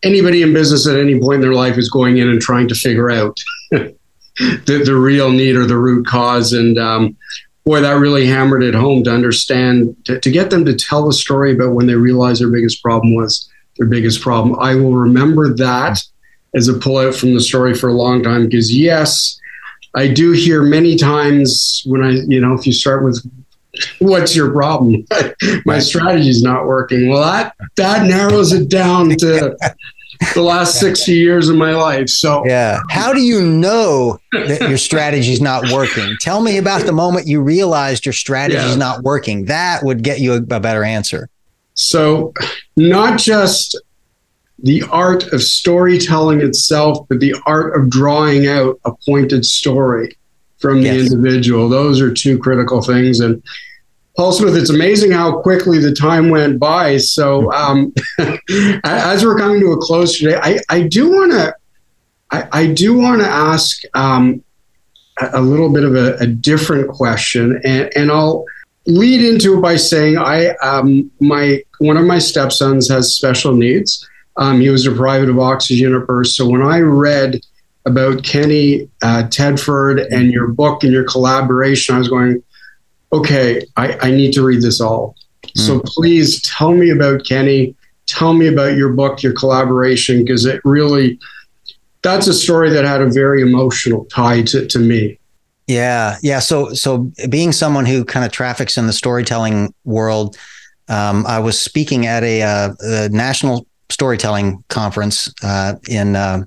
anybody 0.03 0.43
in 0.43 0.53
business 0.53 0.87
at 0.89 0.99
any 0.99 1.21
point 1.21 1.37
in 1.37 1.41
their 1.43 1.55
life 1.55 1.79
is 1.79 1.89
going 1.89 2.19
in 2.19 2.29
and 2.29 2.41
trying 2.41 2.67
to 2.67 2.75
figure 2.75 3.09
out 3.09 3.39
the, 3.71 4.83
the 4.85 4.97
real 4.97 5.31
need 5.31 5.55
or 5.55 5.65
the 5.65 5.79
root 5.79 6.07
cause. 6.09 6.53
And 6.53 6.77
um, 6.77 7.17
boy, 7.65 7.81
that 7.81 8.01
really 8.01 8.27
hammered 8.27 8.65
it 8.65 8.75
home 8.75 9.05
to 9.05 9.15
understand, 9.15 9.97
to, 10.07 10.19
to 10.19 10.31
get 10.31 10.51
them 10.51 10.65
to 10.65 10.75
tell 10.75 11.07
the 11.07 11.13
story 11.13 11.53
about 11.53 11.73
when 11.73 11.87
they 11.87 11.95
realized 11.95 12.41
their 12.41 12.51
biggest 12.51 12.83
problem 12.83 13.15
was 13.15 13.49
their 13.77 13.87
biggest 13.87 14.21
problem. 14.21 14.59
I 14.59 14.75
will 14.75 14.95
remember 14.95 15.55
that 15.55 16.03
as 16.57 16.67
a 16.67 16.73
pullout 16.73 17.15
from 17.15 17.35
the 17.35 17.41
story 17.41 17.75
for 17.75 17.89
a 17.89 17.95
long 17.95 18.25
time 18.25 18.47
because, 18.47 18.75
yes, 18.75 19.39
I 19.97 20.09
do 20.09 20.33
hear 20.33 20.63
many 20.63 20.97
times 20.97 21.83
when 21.87 22.05
I, 22.05 22.11
you 22.27 22.39
know, 22.39 22.53
if 22.53 22.67
you 22.67 22.73
start 22.73 23.03
with 23.03 23.27
what's 23.99 24.37
your 24.37 24.53
problem? 24.53 25.07
My 25.65 25.79
strategy 25.79 26.29
is 26.29 26.43
not 26.43 26.67
working. 26.67 27.09
Well, 27.09 27.23
that 27.23 27.55
that 27.77 28.07
narrows 28.07 28.53
it 28.53 28.69
down 28.69 29.09
to 29.17 29.57
the 30.35 30.43
last 30.43 30.79
60 30.81 31.13
years 31.13 31.49
of 31.49 31.57
my 31.57 31.73
life. 31.73 32.09
So, 32.09 32.47
yeah. 32.47 32.81
How 32.91 33.13
do 33.13 33.21
you 33.21 33.43
know 33.43 34.19
that 34.33 34.69
your 34.69 34.79
strategy 34.79 35.33
is 35.33 35.41
not 35.41 35.71
working? 35.73 36.17
Tell 36.21 36.41
me 36.41 36.59
about 36.59 36.87
the 36.87 36.93
moment 36.93 37.27
you 37.27 37.41
realized 37.41 38.07
your 38.07 38.13
strategy 38.13 38.59
is 38.59 38.73
yeah. 38.73 38.77
not 38.77 39.03
working. 39.03 39.47
That 39.47 39.83
would 39.83 40.03
get 40.03 40.21
you 40.21 40.35
a, 40.35 40.37
a 40.37 40.61
better 40.61 40.85
answer. 40.85 41.29
So, 41.75 42.33
not 42.77 43.19
just 43.19 43.79
the 44.59 44.83
art 44.91 45.33
of 45.33 45.43
storytelling 45.43 46.41
itself, 46.41 47.07
but 47.09 47.21
the 47.21 47.35
art 47.47 47.79
of 47.79 47.91
drawing 47.91 48.47
out 48.47 48.81
a 48.85 48.93
pointed 49.05 49.45
story 49.45 50.17
from 50.59 50.83
the 50.83 50.89
yes. 50.89 51.13
individual. 51.13 51.69
Those 51.69 52.01
are 52.01 52.13
two 52.13 52.39
critical 52.39 52.81
things. 52.81 53.21
And 53.21 53.43
Paul 54.17 54.33
Smith, 54.33 54.57
it's 54.57 54.71
amazing 54.71 55.11
how 55.11 55.41
quickly 55.43 55.79
the 55.79 55.93
time 55.93 56.31
went 56.31 56.59
by. 56.59 56.97
So, 56.97 57.53
um, 57.53 57.93
as 58.85 59.25
we're 59.25 59.37
coming 59.37 59.61
to 59.61 59.73
a 59.73 59.77
close 59.77 60.19
today, 60.19 60.39
I, 60.43 60.59
I 60.71 60.83
do 60.83 61.11
want 61.11 61.33
to, 61.33 61.55
I, 62.31 62.49
I, 62.53 62.67
do 62.67 62.97
want 62.97 63.21
to 63.21 63.29
ask 63.29 63.83
um, 63.95 64.43
a, 65.21 65.31
a, 65.35 65.41
little 65.41 65.73
bit 65.73 65.85
of 65.85 65.95
a, 65.95 66.17
a 66.17 66.27
different 66.27 66.89
question, 66.89 67.61
and, 67.63 67.91
and 67.95 68.11
I'll 68.11 68.45
lead 68.87 69.23
into 69.23 69.59
it 69.59 69.61
by 69.61 69.77
saying 69.77 70.17
I, 70.17 70.49
um, 70.57 71.11
my 71.21 71.63
one 71.79 71.97
of 71.97 72.07
my 72.07 72.19
stepsons 72.19 72.89
has 72.89 73.15
special 73.15 73.55
needs. 73.55 74.09
Um, 74.39 74.61
he 74.61 74.71
was 74.71 74.85
deprived 74.85 75.29
of 75.29 75.39
oxygen 75.39 75.95
at 75.95 76.07
birth. 76.07 76.29
So 76.29 76.49
when 76.49 76.63
I 76.63 76.81
read 76.81 77.41
about 77.87 78.23
Kenny 78.23 78.91
uh, 79.03 79.25
Tedford 79.29 80.07
and 80.11 80.31
your 80.31 80.49
book 80.49 80.83
and 80.83 80.93
your 80.93 81.05
collaboration, 81.05 81.95
I 81.95 81.99
was 81.99 82.09
going, 82.09 82.43
okay, 83.13 83.63
I, 83.77 83.97
I 84.03 84.11
need 84.11 84.33
to 84.33 84.45
read 84.45 84.61
this 84.61 84.81
all. 84.81 85.17
Mm. 85.45 85.51
So 85.59 85.81
please 85.85 86.43
tell 86.43 86.73
me 86.73 86.91
about 86.91 87.25
Kenny. 87.25 87.75
Tell 88.07 88.35
me 88.35 88.49
about 88.49 88.77
your 88.77 88.91
book, 88.91 89.23
your 89.23 89.33
collaboration, 89.33 90.25
because 90.25 90.45
it 90.45 90.61
really, 90.65 91.19
that's 92.03 92.27
a 92.27 92.35
story 92.35 92.71
that 92.71 92.85
had 92.85 93.01
a 93.01 93.07
very 93.07 93.41
emotional 93.41 94.05
tie 94.07 94.43
to, 94.43 94.67
to 94.67 94.79
me. 94.79 95.19
Yeah, 95.67 96.19
yeah. 96.23 96.39
So, 96.39 96.75
so 96.75 97.11
being 97.29 97.51
someone 97.53 97.87
who 97.87 98.05
kind 98.05 98.25
of 98.25 98.31
traffics 98.31 98.79
in 98.79 98.87
the 98.87 98.93
storytelling 98.93 99.75
world, 99.85 100.37
um, 100.89 101.27
I 101.27 101.41
was 101.41 101.59
speaking 101.61 102.07
at 102.07 102.23
a, 102.23 102.43
uh, 102.43 102.75
a 102.81 103.09
national 103.09 103.67
storytelling 103.97 104.63
conference 104.69 105.33
uh, 105.43 105.73
in 105.89 106.17
uh, 106.17 106.45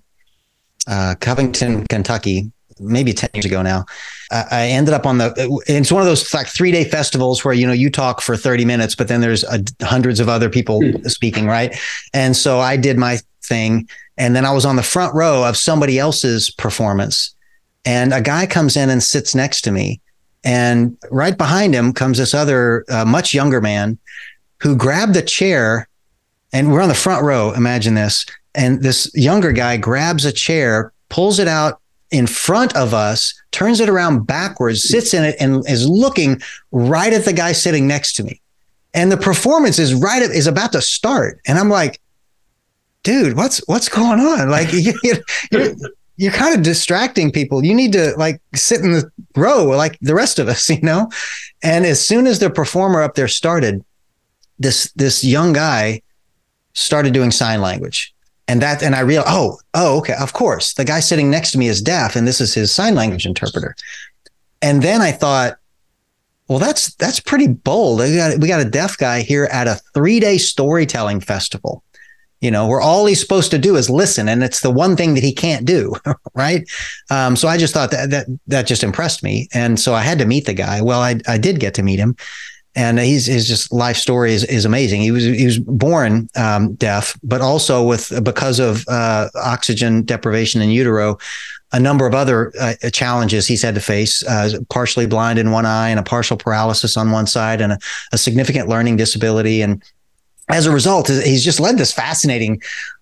uh, 0.86 1.16
Covington, 1.20 1.84
Kentucky, 1.88 2.52
maybe 2.80 3.12
10 3.12 3.32
years 3.34 3.46
ago 3.46 3.64
now. 3.64 3.88
I 4.32 4.68
ended 4.68 4.94
up 4.94 5.08
on 5.08 5.18
the, 5.18 5.34
it's 5.66 5.92
one 5.92 6.04
of 6.04 6.06
those 6.06 6.32
like 6.32 6.46
three 6.46 6.72
day 6.72 6.84
festivals 6.84 7.44
where, 7.44 7.56
you 7.56 7.66
know, 7.66 7.74
you 7.74 7.90
talk 7.90 8.22
for 8.22 8.38
30 8.38 8.66
minutes, 8.66 8.94
but 8.94 9.08
then 9.08 9.20
there's 9.20 9.44
a, 9.46 9.64
hundreds 9.82 10.20
of 10.20 10.30
other 10.30 10.48
people 10.48 10.80
hmm. 10.80 11.02
speaking, 11.08 11.48
right? 11.48 11.76
And 12.14 12.38
so 12.38 12.60
I 12.60 12.78
did 12.78 13.00
my 13.00 13.18
thing. 13.44 13.90
And 14.16 14.36
then 14.36 14.46
I 14.46 14.52
was 14.52 14.64
on 14.64 14.76
the 14.76 14.84
front 14.84 15.16
row 15.16 15.44
of 15.44 15.58
somebody 15.58 15.98
else's 15.98 16.52
performance. 16.52 17.34
And 17.84 18.14
a 18.14 18.22
guy 18.22 18.46
comes 18.46 18.78
in 18.78 18.92
and 18.92 19.02
sits 19.02 19.34
next 19.34 19.62
to 19.62 19.72
me. 19.72 20.02
And 20.44 20.96
right 21.10 21.36
behind 21.36 21.74
him 21.74 21.94
comes 21.94 22.20
this 22.20 22.36
other, 22.36 22.86
uh, 22.90 23.06
much 23.06 23.34
younger 23.34 23.60
man 23.60 23.98
who 24.62 24.76
grabbed 24.76 25.16
the 25.16 25.24
chair 25.24 25.89
and 26.54 26.72
we're 26.72 26.82
on 26.82 26.90
the 26.90 26.96
front 26.96 27.24
row. 27.24 27.54
Imagine 27.54 27.94
this. 27.94 28.26
And 28.56 28.82
this 28.82 29.12
younger 29.14 29.52
guy 29.52 29.78
grabs 29.78 30.26
a 30.26 30.32
chair, 30.32 30.92
pulls 31.10 31.40
it 31.40 31.48
out 31.48 31.80
in 32.12 32.26
front 32.26 32.76
of 32.76 32.94
us, 32.94 33.40
turns 33.52 33.80
it 33.80 33.90
around 33.90 34.26
backwards, 34.26 34.84
sits 34.84 35.14
in 35.14 35.24
it, 35.24 35.36
and 35.40 35.68
is 35.70 35.88
looking 35.88 36.42
right 36.72 37.14
at 37.14 37.26
the 37.26 37.34
guy 37.34 37.52
sitting 37.52 37.88
next 37.88 38.14
to 38.14 38.24
me. 38.24 38.42
And 38.94 39.12
the 39.12 39.18
performance 39.18 39.78
is 39.78 39.94
right 39.94 40.22
is 40.22 40.48
about 40.48 40.72
to 40.72 40.82
start, 40.82 41.40
and 41.46 41.60
I'm 41.60 41.70
like, 41.70 42.02
dude, 43.04 43.38
what's 43.38 43.60
what's 43.68 43.88
going 43.88 44.20
on? 44.20 44.50
Like 44.50 44.74
you, 44.74 44.94
you're, 45.04 45.76
you're 46.18 46.32
kind 46.32 46.56
of 46.56 46.64
distracting 46.64 47.32
people. 47.32 47.64
You 47.64 47.76
need 47.76 47.94
to 47.94 48.14
like 48.18 48.42
sit 48.56 48.82
in 48.82 48.92
the 48.92 49.12
row 49.36 49.66
like 49.66 50.00
the 50.02 50.16
rest 50.16 50.40
of 50.40 50.48
us, 50.48 50.70
you 50.70 50.82
know. 50.82 51.10
And 51.62 51.86
as 51.86 52.06
soon 52.06 52.26
as 52.26 52.40
the 52.40 52.50
performer 52.50 53.04
up 53.04 53.16
there 53.16 53.28
started, 53.28 53.86
this 54.58 54.92
this 54.94 55.24
young 55.24 55.54
guy 55.54 56.02
started 56.80 57.14
doing 57.14 57.32
sign 57.32 57.62
language. 57.62 58.14
And 58.48 58.62
that, 58.62 58.82
and 58.82 58.96
I 58.96 59.02
realized, 59.02 59.30
oh, 59.32 59.60
oh, 59.76 59.98
okay, 60.00 60.16
of 60.20 60.34
course. 60.34 60.74
The 60.74 60.86
guy 60.86 61.02
sitting 61.02 61.30
next 61.30 61.52
to 61.52 61.60
me 61.60 61.68
is 61.68 61.82
deaf, 61.82 62.16
and 62.16 62.28
this 62.28 62.42
is 62.42 62.54
his 62.54 62.72
sign 62.72 62.96
language 62.96 63.26
interpreter. 63.26 63.76
And 64.62 64.82
then 64.82 65.02
I 65.02 65.12
thought, 65.12 65.58
well, 66.48 66.58
that's 66.58 66.96
that's 66.96 67.20
pretty 67.20 67.48
bold. 67.48 68.00
We 68.00 68.16
got, 68.16 68.40
we 68.40 68.48
got 68.48 68.60
a 68.60 68.70
deaf 68.70 68.98
guy 68.98 69.22
here 69.22 69.46
at 69.52 69.68
a 69.68 69.80
three 69.94 70.20
day 70.20 70.40
storytelling 70.40 71.22
festival, 71.22 71.84
you 72.42 72.50
know, 72.50 72.68
where 72.68 72.82
all 72.82 73.06
he's 73.06 73.22
supposed 73.22 73.52
to 73.52 73.60
do 73.60 73.76
is 73.76 73.88
listen, 73.88 74.28
and 74.28 74.42
it's 74.44 74.62
the 74.62 74.72
one 74.72 74.96
thing 74.96 75.14
that 75.14 75.24
he 75.24 75.32
can't 75.32 75.64
do, 75.64 75.94
right? 76.34 76.68
Um, 77.12 77.36
so 77.36 77.48
I 77.48 77.58
just 77.58 77.72
thought 77.72 77.92
that 77.92 78.10
that 78.10 78.26
that 78.48 78.66
just 78.66 78.84
impressed 78.84 79.22
me, 79.22 79.48
and 79.54 79.80
so 79.80 79.94
I 79.94 80.02
had 80.02 80.18
to 80.18 80.26
meet 80.26 80.48
the 80.48 80.56
guy. 80.56 80.82
Well, 80.82 81.02
I 81.02 81.20
I 81.28 81.38
did 81.38 81.60
get 81.60 81.76
to 81.76 81.84
meet 81.84 82.00
him, 82.00 82.16
and 82.80 82.98
he's 82.98 83.26
his 83.26 83.46
just 83.46 83.74
life 83.74 83.98
story 83.98 84.32
is, 84.34 84.46
is 84.46 84.64
amazing. 84.64 85.02
He 85.02 85.12
was 85.12 85.26
he 85.26 85.46
was 85.46 85.60
born 85.60 86.30
um, 86.38 86.76
deaf, 86.76 87.20
but 87.22 87.42
also 87.42 87.86
with 87.86 88.24
because 88.24 88.58
of 88.58 88.88
uh, 88.88 89.28
oxygen 89.36 90.04
deprivation 90.04 90.62
in 90.62 90.70
utero, 90.70 91.18
a 91.74 91.80
number 91.80 92.08
of 92.08 92.16
other 92.16 92.54
uh, 92.58 92.76
challenges 92.94 93.46
he's 93.46 93.62
had 93.62 93.76
to 93.76 93.82
face. 93.82 94.26
Uh, 94.26 94.60
partially 94.70 95.06
blind 95.06 95.38
in 95.38 95.52
one 95.52 95.66
eye 95.66 95.90
and 95.90 96.00
a 96.00 96.04
partial 96.04 96.38
paralysis 96.38 96.96
on 96.96 97.12
one 97.12 97.28
side, 97.28 97.60
and 97.60 97.74
a, 97.74 97.80
a 98.14 98.18
significant 98.18 98.70
learning 98.70 98.96
disability. 98.96 99.62
And 99.62 99.84
as 100.48 100.66
a 100.66 100.72
result, 100.72 101.10
he's 101.10 101.44
just 101.44 101.60
led 101.60 101.78
this 101.78 101.92
fascinating 101.92 102.62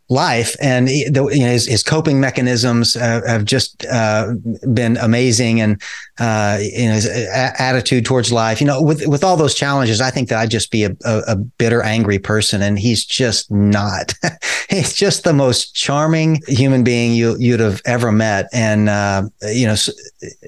life 0.09 0.55
and 0.61 0.89
you 0.89 1.09
know, 1.11 1.27
his, 1.27 1.67
his 1.67 1.83
coping 1.83 2.19
mechanisms 2.19 2.95
uh, 2.95 3.21
have 3.27 3.45
just 3.45 3.85
uh, 3.87 4.33
been 4.73 4.97
amazing 4.97 5.59
and 5.59 5.81
uh, 6.19 6.57
you 6.61 6.87
know 6.87 6.93
his 6.93 7.05
a- 7.05 7.61
attitude 7.61 8.05
towards 8.05 8.31
life 8.31 8.61
you 8.61 8.67
know 8.67 8.81
with 8.81 9.05
with 9.07 9.23
all 9.23 9.37
those 9.37 9.53
challenges 9.53 9.99
i 9.99 10.09
think 10.09 10.29
that 10.29 10.39
i'd 10.39 10.49
just 10.49 10.71
be 10.71 10.83
a, 10.83 10.91
a, 11.03 11.21
a 11.27 11.35
bitter 11.35 11.83
angry 11.83 12.17
person 12.17 12.61
and 12.61 12.79
he's 12.79 13.05
just 13.05 13.51
not 13.51 14.13
he's 14.69 14.93
just 14.93 15.23
the 15.23 15.33
most 15.33 15.73
charming 15.75 16.41
human 16.47 16.83
being 16.83 17.13
you 17.13 17.35
you'd 17.37 17.59
have 17.59 17.81
ever 17.85 18.11
met. 18.11 18.47
And 18.53 18.89
uh, 18.89 19.23
you 19.43 19.67
know, 19.67 19.75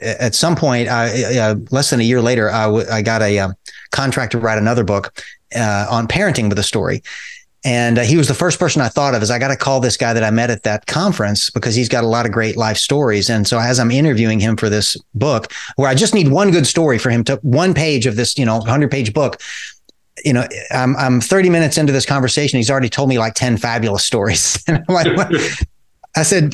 at 0.02 0.36
some 0.36 0.56
point, 0.56 0.90
I, 0.90 1.38
uh, 1.38 1.56
less 1.72 1.90
than 1.90 2.00
a 2.00 2.04
year 2.04 2.22
later, 2.22 2.50
I, 2.52 2.66
w- 2.66 2.86
I 2.92 3.02
got 3.02 3.22
a 3.22 3.40
um, 3.40 3.54
contract 3.92 4.34
to 4.34 4.40
write 4.40 4.58
another 4.58 4.84
book 4.84 5.22
uh, 5.56 5.88
on 5.90 6.08
parenting 6.08 6.50
with 6.50 6.60
a 6.60 6.64
story. 6.64 7.02
And 7.66 8.00
uh, 8.00 8.04
he 8.04 8.16
was 8.16 8.28
the 8.28 8.34
first 8.34 8.58
person 8.58 8.82
I 8.82 8.88
thought 8.88 9.14
of 9.16 9.22
as 9.22 9.30
I 9.30 9.38
got 9.38 9.50
to 9.50 9.58
call 9.58 9.82
this 9.82 9.98
guy 9.98 10.14
that 10.14 10.24
I 10.24 10.32
met 10.32 10.50
at 10.50 10.64
that 10.64 10.86
conference 10.86 11.50
because 11.50 11.76
he's 11.76 11.90
got 11.90 12.04
a 12.04 12.08
lot 12.08 12.26
of 12.26 12.32
great 12.32 12.56
life 12.56 12.78
stories. 12.78 13.30
And 13.30 13.46
so 13.48 13.60
as 13.60 13.80
I'm 13.80 13.92
interviewing 13.92 14.40
him 14.40 14.56
for 14.56 14.70
this 14.70 14.96
book, 15.14 15.52
where 15.76 15.90
I 15.90 15.96
just 15.96 16.14
need 16.14 16.30
one 16.30 16.52
good 16.52 16.66
story 16.66 16.98
for 16.98 17.10
him 17.10 17.24
to 17.26 17.36
one 17.42 17.74
page 17.74 18.06
of 18.06 18.16
this, 18.16 18.38
you 18.38 18.46
know, 18.46 18.58
100 18.60 18.90
page 18.90 19.14
book, 19.14 19.42
you 20.24 20.32
know, 20.32 20.48
I'm, 20.72 20.96
I'm 20.96 21.20
30 21.20 21.50
minutes 21.50 21.78
into 21.78 21.92
this 21.92 22.06
conversation. 22.06 22.58
He's 22.58 22.72
already 22.72 22.90
told 22.90 23.10
me 23.10 23.20
like 23.20 23.34
10 23.34 23.58
fabulous 23.58 24.06
stories. 24.06 24.64
and 24.68 24.84
I'm 24.88 24.96
like, 24.96 25.18
what? 25.18 25.34
I 26.16 26.24
said, 26.24 26.54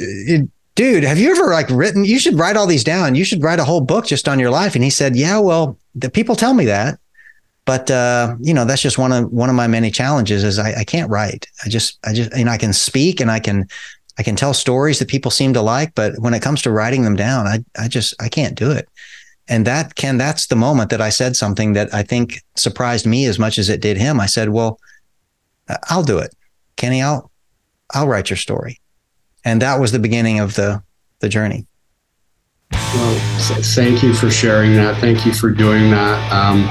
dude, 0.75 1.03
have 1.03 1.19
you 1.19 1.31
ever 1.31 1.51
like 1.51 1.69
written, 1.69 2.03
you 2.03 2.19
should 2.19 2.37
write 2.37 2.57
all 2.57 2.67
these 2.67 2.83
down. 2.83 3.15
You 3.15 3.25
should 3.25 3.43
write 3.43 3.59
a 3.59 3.63
whole 3.63 3.81
book 3.81 4.05
just 4.05 4.27
on 4.27 4.39
your 4.39 4.49
life. 4.49 4.75
And 4.75 4.83
he 4.83 4.89
said, 4.89 5.15
yeah, 5.15 5.39
well, 5.39 5.77
the 5.93 6.09
people 6.09 6.35
tell 6.35 6.53
me 6.53 6.65
that, 6.65 6.99
but, 7.65 7.89
uh, 7.89 8.35
you 8.39 8.53
know, 8.53 8.63
that's 8.63 8.81
just 8.81 8.97
one 8.97 9.11
of, 9.11 9.31
one 9.31 9.49
of 9.49 9.55
my 9.55 9.67
many 9.67 9.91
challenges 9.91 10.43
is 10.43 10.59
I, 10.59 10.81
I 10.81 10.83
can't 10.83 11.09
write. 11.09 11.47
I 11.65 11.69
just, 11.69 11.99
I 12.05 12.13
just, 12.13 12.35
you 12.37 12.45
know, 12.45 12.51
I 12.51 12.57
can 12.57 12.73
speak 12.73 13.19
and 13.19 13.31
I 13.31 13.39
can, 13.39 13.67
I 14.17 14.23
can 14.23 14.35
tell 14.35 14.53
stories 14.53 14.99
that 14.99 15.07
people 15.07 15.31
seem 15.31 15.53
to 15.53 15.61
like, 15.61 15.93
but 15.95 16.13
when 16.19 16.33
it 16.33 16.41
comes 16.41 16.61
to 16.61 16.71
writing 16.71 17.03
them 17.03 17.15
down, 17.15 17.47
I, 17.47 17.63
I 17.77 17.87
just, 17.87 18.13
I 18.21 18.29
can't 18.29 18.55
do 18.55 18.71
it. 18.71 18.87
And 19.47 19.65
that 19.67 19.95
Ken, 19.95 20.17
that's 20.17 20.47
the 20.47 20.55
moment 20.55 20.89
that 20.91 21.01
I 21.01 21.09
said 21.09 21.35
something 21.35 21.73
that 21.73 21.93
I 21.93 22.01
think 22.01 22.41
surprised 22.55 23.05
me 23.05 23.25
as 23.25 23.37
much 23.37 23.57
as 23.57 23.69
it 23.69 23.81
did 23.81 23.97
him. 23.97 24.19
I 24.19 24.25
said, 24.25 24.49
well, 24.49 24.79
I'll 25.89 26.03
do 26.03 26.19
it. 26.19 26.33
Kenny, 26.77 27.01
I'll, 27.01 27.31
I'll 27.93 28.07
write 28.07 28.29
your 28.29 28.37
story. 28.37 28.79
And 29.43 29.61
that 29.61 29.79
was 29.79 29.91
the 29.91 29.99
beginning 29.99 30.39
of 30.39 30.55
the, 30.55 30.81
the 31.19 31.29
journey. 31.29 31.67
Well, 32.71 33.19
thank 33.75 34.01
you 34.01 34.13
for 34.13 34.31
sharing 34.31 34.73
that. 34.75 34.97
Thank 34.99 35.25
you 35.25 35.33
for 35.33 35.51
doing 35.51 35.91
that. 35.91 36.31
Um, 36.31 36.63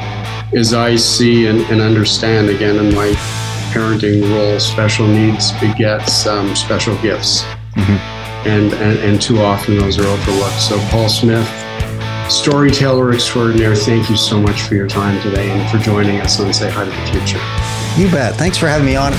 as 0.57 0.75
I 0.75 0.97
see 0.97 1.47
and, 1.47 1.61
and, 1.63 1.81
understand 1.81 2.49
again 2.49 2.77
in 2.77 2.95
my 2.95 3.09
parenting 3.73 4.23
role, 4.31 4.61
special 4.61 5.07
needs 5.07 5.53
begets 5.61 6.27
um, 6.27 6.55
special 6.55 6.97
gifts. 7.03 7.43
Mm-hmm. 7.75 8.49
And, 8.49 8.73
and, 8.75 8.99
and 8.99 9.21
too 9.21 9.41
often 9.41 9.79
those 9.79 9.99
are 9.99 10.07
overlooked. 10.07 10.61
So, 10.61 10.79
Paul 10.91 11.09
Smith, 11.09 11.49
storyteller 12.31 13.13
extraordinaire, 13.13 13.75
thank 13.75 14.09
you 14.11 14.17
so 14.17 14.41
much 14.41 14.63
for 14.63 14.75
your 14.75 14.89
time 14.89 15.21
today 15.23 15.51
and 15.51 15.71
for 15.71 15.79
joining 15.79 16.21
us 16.21 16.39
on 16.41 16.53
Say 16.53 16.71
Hi 16.71 16.85
to 16.85 16.91
the 16.91 17.19
Future. 17.19 17.41
You 18.01 18.11
bet. 18.11 18.35
Thanks 18.35 18.59
for 18.59 18.69
having 18.69 18.87
me 18.87 18.97
on. 18.97 19.13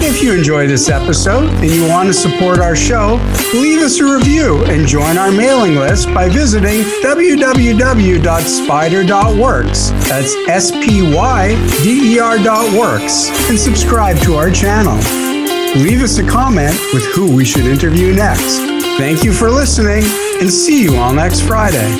If 0.00 0.22
you 0.22 0.32
enjoy 0.32 0.68
this 0.68 0.88
episode 0.88 1.52
and 1.54 1.70
you 1.70 1.86
want 1.88 2.06
to 2.08 2.14
support 2.14 2.60
our 2.60 2.76
show, 2.76 3.16
leave 3.52 3.80
us 3.80 3.98
a 4.00 4.04
review 4.04 4.64
and 4.66 4.86
join 4.86 5.18
our 5.18 5.32
mailing 5.32 5.74
list 5.74 6.06
by 6.14 6.28
visiting 6.28 6.82
www.spyder.works. 7.02 9.90
That's 10.08 10.34
S 10.48 10.70
P 10.70 11.12
Y 11.14 11.56
D 11.82 12.14
E 12.14 12.18
R.works 12.20 13.28
and 13.50 13.58
subscribe 13.58 14.18
to 14.18 14.36
our 14.36 14.50
channel. 14.50 14.96
Leave 15.82 16.02
us 16.02 16.18
a 16.18 16.26
comment 16.26 16.78
with 16.94 17.04
who 17.14 17.34
we 17.34 17.44
should 17.44 17.66
interview 17.66 18.14
next. 18.14 18.58
Thank 18.98 19.24
you 19.24 19.32
for 19.32 19.50
listening 19.50 20.04
and 20.40 20.50
see 20.50 20.80
you 20.82 20.96
all 20.96 21.12
next 21.12 21.40
Friday. 21.42 21.98